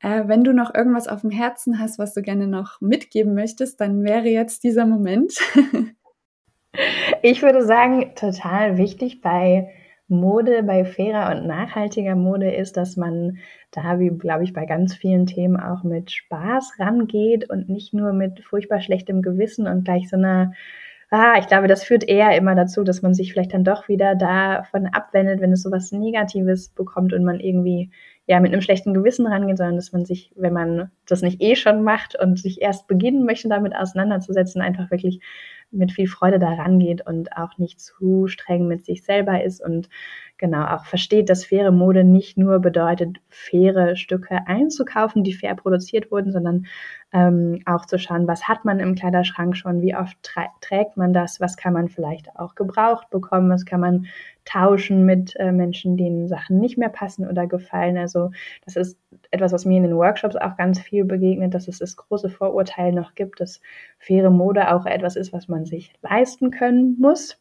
Äh, 0.00 0.28
wenn 0.28 0.44
du 0.44 0.52
noch 0.52 0.72
irgendwas 0.72 1.08
auf 1.08 1.22
dem 1.22 1.30
Herzen 1.30 1.80
hast, 1.80 1.98
was 1.98 2.14
du 2.14 2.22
gerne 2.22 2.46
noch 2.46 2.80
mitgeben 2.80 3.34
möchtest, 3.34 3.80
dann 3.80 4.04
wäre 4.04 4.28
jetzt 4.28 4.62
dieser 4.62 4.86
Moment. 4.86 5.34
ich 7.22 7.42
würde 7.42 7.64
sagen, 7.64 8.12
total 8.14 8.78
wichtig 8.78 9.20
bei 9.20 9.72
Mode, 10.08 10.62
bei 10.62 10.84
fairer 10.84 11.30
und 11.36 11.46
nachhaltiger 11.46 12.16
Mode 12.16 12.50
ist, 12.50 12.76
dass 12.76 12.96
man 12.96 13.38
da, 13.70 13.98
wie 13.98 14.08
glaube 14.08 14.44
ich, 14.44 14.52
bei 14.52 14.64
ganz 14.66 14.94
vielen 14.94 15.26
Themen 15.26 15.58
auch 15.58 15.84
mit 15.84 16.10
Spaß 16.10 16.74
rangeht 16.78 17.48
und 17.50 17.68
nicht 17.68 17.94
nur 17.94 18.12
mit 18.12 18.40
furchtbar 18.40 18.80
schlechtem 18.80 19.22
Gewissen 19.22 19.66
und 19.66 19.84
gleich 19.84 20.08
so 20.08 20.16
einer 20.16 20.52
ah, 21.10 21.36
ich 21.38 21.46
glaube, 21.46 21.68
das 21.68 21.84
führt 21.84 22.04
eher 22.04 22.36
immer 22.36 22.54
dazu, 22.54 22.84
dass 22.84 23.02
man 23.02 23.14
sich 23.14 23.32
vielleicht 23.32 23.54
dann 23.54 23.64
doch 23.64 23.88
wieder 23.88 24.14
davon 24.14 24.86
abwendet, 24.86 25.40
wenn 25.40 25.52
es 25.52 25.62
so 25.62 25.70
was 25.70 25.92
Negatives 25.92 26.68
bekommt 26.70 27.12
und 27.12 27.24
man 27.24 27.40
irgendwie 27.40 27.90
ja 28.26 28.40
mit 28.40 28.52
einem 28.52 28.60
schlechten 28.60 28.92
Gewissen 28.92 29.26
rangeht, 29.26 29.56
sondern 29.56 29.76
dass 29.76 29.92
man 29.92 30.04
sich, 30.04 30.32
wenn 30.36 30.52
man 30.52 30.90
das 31.06 31.22
nicht 31.22 31.40
eh 31.40 31.56
schon 31.56 31.82
macht 31.82 32.18
und 32.20 32.38
sich 32.38 32.60
erst 32.60 32.86
beginnen 32.86 33.24
möchte, 33.24 33.48
damit 33.48 33.74
auseinanderzusetzen, 33.74 34.60
einfach 34.60 34.90
wirklich 34.90 35.20
mit 35.70 35.92
viel 35.92 36.08
Freude 36.08 36.38
daran 36.38 36.78
geht 36.78 37.06
und 37.06 37.36
auch 37.36 37.58
nicht 37.58 37.80
zu 37.80 38.26
streng 38.26 38.66
mit 38.66 38.84
sich 38.84 39.04
selber 39.04 39.42
ist 39.44 39.62
und 39.62 39.88
genau 40.38 40.64
auch 40.64 40.84
versteht, 40.84 41.28
dass 41.28 41.44
faire 41.44 41.72
Mode 41.72 42.04
nicht 42.04 42.38
nur 42.38 42.60
bedeutet, 42.60 43.18
faire 43.28 43.96
Stücke 43.96 44.46
einzukaufen, 44.46 45.24
die 45.24 45.34
fair 45.34 45.54
produziert 45.56 46.10
wurden, 46.10 46.32
sondern 46.32 46.66
ähm, 47.12 47.60
auch 47.66 47.86
zu 47.86 47.98
schauen, 47.98 48.28
was 48.28 48.46
hat 48.46 48.64
man 48.64 48.80
im 48.80 48.94
Kleiderschrank 48.94 49.56
schon, 49.56 49.82
wie 49.82 49.96
oft 49.96 50.16
trägt 50.60 50.96
man 50.96 51.12
das, 51.12 51.40
was 51.40 51.56
kann 51.56 51.72
man 51.72 51.88
vielleicht 51.88 52.34
auch 52.36 52.54
gebraucht 52.54 53.10
bekommen, 53.10 53.50
was 53.50 53.64
kann 53.64 53.80
man 53.80 54.06
tauschen 54.44 55.04
mit 55.04 55.34
äh, 55.36 55.52
Menschen, 55.52 55.96
denen 55.96 56.28
Sachen 56.28 56.58
nicht 56.58 56.78
mehr 56.78 56.88
passen 56.88 57.28
oder 57.28 57.46
gefallen. 57.46 57.98
Also 57.98 58.30
das 58.64 58.76
ist 58.76 58.98
etwas, 59.30 59.52
was 59.52 59.64
mir 59.64 59.76
in 59.76 59.82
den 59.84 59.96
Workshops 59.96 60.36
auch 60.36 60.56
ganz 60.56 60.80
viel 60.80 61.04
begegnet, 61.04 61.54
dass 61.54 61.68
es 61.68 61.78
das 61.78 61.96
große 61.96 62.30
Vorurteil 62.30 62.92
noch 62.92 63.14
gibt, 63.14 63.40
dass 63.40 63.60
faire 63.98 64.30
Mode 64.30 64.74
auch 64.74 64.86
etwas 64.86 65.16
ist, 65.16 65.32
was 65.32 65.48
man 65.48 65.66
sich 65.66 65.92
leisten 66.02 66.50
können 66.50 66.96
muss. 66.98 67.38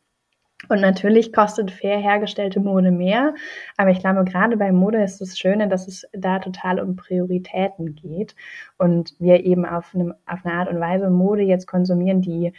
Und 0.69 0.82
natürlich 0.82 1.32
kostet 1.34 1.69
fair 1.69 2.00
hergestellte 2.00 2.60
Mode 2.60 2.91
mehr. 2.91 3.36
Aber 3.78 3.91
ich 3.91 4.00
glaube, 4.00 4.26
gerade 4.26 4.58
bei 4.58 4.71
Mode 4.71 5.04
ist 5.04 5.21
das 5.21 5.38
Schöne, 5.38 5.67
dass 5.67 5.88
es 5.88 6.08
da 6.13 6.39
total 6.39 6.80
um 6.80 6.95
Prioritäten 6.95 7.93
geht. 7.93 8.36
Und 8.78 9.13
wir 9.19 9.45
eben 9.45 9.65
auf, 9.65 9.93
einem, 9.93 10.15
auf 10.26 10.43
eine 10.43 10.56
Art 10.56 10.69
und 10.69 10.80
Weise 10.80 11.10
Mode 11.12 11.43
jetzt 11.43 11.67
konsumieren, 11.67 12.21
die 12.21 12.54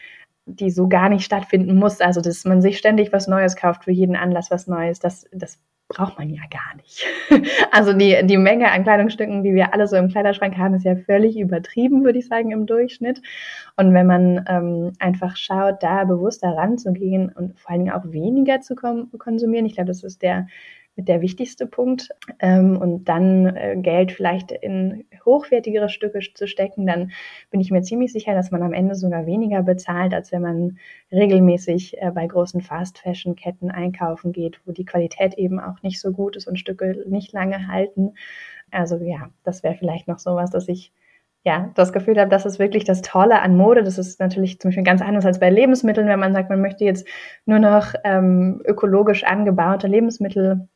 die 0.51 0.71
so 0.71 0.89
gar 0.89 1.09
nicht 1.09 1.25
stattfinden 1.25 1.77
muss. 1.77 2.01
Also, 2.01 2.21
dass 2.21 2.45
man 2.45 2.63
sich 2.63 2.79
ständig 2.79 3.13
was 3.13 3.29
Neues 3.29 3.55
kauft, 3.55 3.85
für 3.85 3.93
jeden 3.93 4.17
Anlass 4.17 4.51
was 4.51 4.67
Neues, 4.67 4.99
das, 4.99 5.27
das 5.31 5.61
braucht 5.89 6.19
man 6.19 6.31
ja 6.31 6.43
gar 6.51 6.77
nicht. 6.77 7.07
Also 7.71 7.93
die, 7.93 8.19
die 8.25 8.37
Menge 8.39 8.71
an 8.71 8.83
Kleidungsstücken, 8.83 9.43
die 9.43 9.55
wir 9.55 9.73
alle 9.73 9.87
so 9.87 9.97
im 9.97 10.09
Kleiderschrank 10.09 10.57
haben, 10.57 10.75
ist 10.75 10.85
ja 10.85 10.97
völlig 10.97 11.39
übertrieben, 11.39 12.05
würde 12.05 12.19
ich 12.19 12.27
sagen, 12.27 12.51
im 12.51 12.67
Durchschnitt. 12.67 13.23
Und 13.77 13.95
wenn 13.95 14.07
man 14.07 14.45
ähm, 14.49 14.93
einfach 14.99 15.37
schaut, 15.37 15.83
da 15.83 16.05
bewusster 16.05 16.49
ranzugehen 16.49 17.31
und 17.31 17.59
vor 17.59 17.71
allen 17.71 17.85
Dingen 17.85 17.93
auch 17.93 18.11
weniger 18.11 18.61
zu 18.61 18.75
konsumieren, 18.75 19.67
ich 19.67 19.75
glaube, 19.75 19.89
das 19.89 20.03
ist 20.03 20.23
der 20.23 20.47
mit 20.99 21.09
der 21.09 21.23
wichtigste 21.23 21.67
Punkt. 21.67 22.11
Ähm, 22.41 22.77
und 22.77 23.05
dann 23.05 23.47
äh, 23.57 23.77
Geld 23.81 24.13
vielleicht 24.13 24.51
in 24.51 25.05
hochwertigere 25.25 25.89
Stücke 25.89 26.19
zu 26.35 26.47
stecken, 26.49 26.87
dann 26.87 27.13
bin 27.51 27.61
ich 27.61 27.71
mir 27.71 27.83
ziemlich 27.83 28.13
sicher, 28.13 28.35
dass 28.35 28.51
man 28.51 28.63
am 28.63 28.73
Ende 28.73 28.97
sogar 28.97 29.25
weniger 29.25 29.63
bezahlt, 29.63 30.13
als 30.13 30.33
wenn 30.33 30.43
man 30.43 30.79
regelmäßig 31.13 32.03
äh, 32.03 32.11
bei 32.11 32.27
großen 32.27 32.61
Fast-Fashion-Ketten 32.61 33.71
einkaufen 33.71 34.33
geht, 34.33 34.61
wo 34.67 34.73
die 34.73 34.85
Qualität 34.85 35.35
eben 35.35 35.61
auch 35.61 35.83
nicht 35.83 36.01
so 36.01 36.11
gut 36.11 36.37
ist 36.37 36.49
und 36.49 36.59
Stücke 36.59 37.05
nicht 37.09 37.33
lange 37.33 37.69
halten. 37.69 38.15
Also 38.73 38.97
ja, 38.97 39.31
das 39.45 39.63
wäre 39.63 39.77
vielleicht 39.77 40.09
noch 40.09 40.19
sowas, 40.19 40.51
dass 40.51 40.69
ich 40.69 40.93
ja, 41.45 41.71
das 41.77 41.93
Gefühl 41.93 42.19
habe, 42.19 42.29
das 42.29 42.45
ist 42.45 42.59
wirklich 42.59 42.85
das 42.85 43.03
Tolle 43.03 43.41
an 43.41 43.57
Mode. 43.57 43.85
Das 43.85 43.97
ist 43.97 44.19
natürlich 44.19 44.61
zum 44.61 44.71
Beispiel 44.71 44.85
ganz 44.85 45.01
anders 45.01 45.25
als 45.25 45.39
bei 45.39 45.49
Lebensmitteln, 45.49 46.09
wenn 46.09 46.19
man 46.19 46.33
sagt, 46.33 46.51
man 46.51 46.61
möchte 46.61 46.85
jetzt 46.85 47.07
nur 47.47 47.61
noch 47.61 47.95
ähm, 48.03 48.61
ökologisch 48.67 49.23
angebaute 49.23 49.87
Lebensmittel 49.87 50.69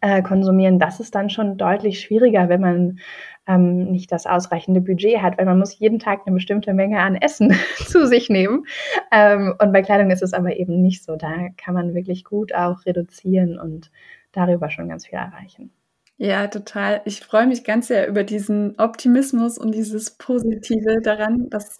äh, 0.00 0.22
konsumieren, 0.22 0.78
das 0.78 1.00
ist 1.00 1.14
dann 1.14 1.30
schon 1.30 1.56
deutlich 1.56 2.00
schwieriger, 2.00 2.48
wenn 2.48 2.60
man 2.60 2.98
ähm, 3.46 3.90
nicht 3.90 4.10
das 4.12 4.26
ausreichende 4.26 4.80
Budget 4.80 5.22
hat, 5.22 5.38
weil 5.38 5.46
man 5.46 5.58
muss 5.58 5.78
jeden 5.78 5.98
Tag 5.98 6.22
eine 6.26 6.34
bestimmte 6.34 6.74
Menge 6.74 7.00
an 7.00 7.14
Essen 7.16 7.54
zu 7.76 8.06
sich 8.06 8.28
nehmen. 8.28 8.66
Ähm, 9.12 9.54
und 9.60 9.72
bei 9.72 9.82
Kleidung 9.82 10.10
ist 10.10 10.22
es 10.22 10.32
aber 10.32 10.56
eben 10.56 10.82
nicht 10.82 11.04
so. 11.04 11.16
Da 11.16 11.48
kann 11.56 11.74
man 11.74 11.94
wirklich 11.94 12.24
gut 12.24 12.54
auch 12.54 12.84
reduzieren 12.86 13.58
und 13.58 13.90
darüber 14.32 14.70
schon 14.70 14.88
ganz 14.88 15.06
viel 15.06 15.18
erreichen. 15.18 15.70
Ja, 16.18 16.46
total. 16.46 17.02
Ich 17.04 17.20
freue 17.20 17.46
mich 17.46 17.62
ganz 17.62 17.88
sehr 17.88 18.08
über 18.08 18.24
diesen 18.24 18.78
Optimismus 18.78 19.58
und 19.58 19.74
dieses 19.74 20.12
Positive 20.16 21.02
daran. 21.02 21.50
Das 21.50 21.78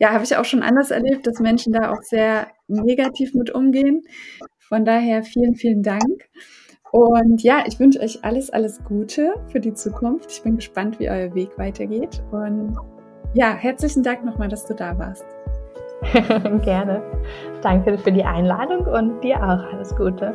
ja, 0.00 0.10
habe 0.10 0.24
ich 0.24 0.36
auch 0.36 0.44
schon 0.44 0.62
anders 0.64 0.90
erlebt, 0.90 1.26
dass 1.26 1.38
Menschen 1.38 1.72
da 1.72 1.92
auch 1.92 2.02
sehr 2.02 2.48
negativ 2.66 3.32
mit 3.34 3.50
umgehen. 3.54 4.02
Von 4.58 4.84
daher 4.84 5.22
vielen, 5.22 5.54
vielen 5.54 5.84
Dank. 5.84 6.28
Und 6.92 7.42
ja, 7.42 7.62
ich 7.66 7.78
wünsche 7.78 8.00
euch 8.00 8.24
alles, 8.24 8.50
alles 8.50 8.82
Gute 8.84 9.34
für 9.48 9.60
die 9.60 9.74
Zukunft. 9.74 10.30
Ich 10.32 10.42
bin 10.42 10.56
gespannt, 10.56 10.98
wie 10.98 11.08
euer 11.08 11.32
Weg 11.34 11.56
weitergeht. 11.56 12.22
Und 12.32 12.76
ja, 13.34 13.54
herzlichen 13.54 14.02
Dank 14.02 14.24
nochmal, 14.24 14.48
dass 14.48 14.66
du 14.66 14.74
da 14.74 14.98
warst. 14.98 15.24
Gerne. 16.64 17.02
Danke 17.62 17.96
für 17.98 18.10
die 18.10 18.24
Einladung 18.24 18.86
und 18.86 19.20
dir 19.22 19.36
auch 19.36 19.72
alles 19.72 19.94
Gute. 19.94 20.34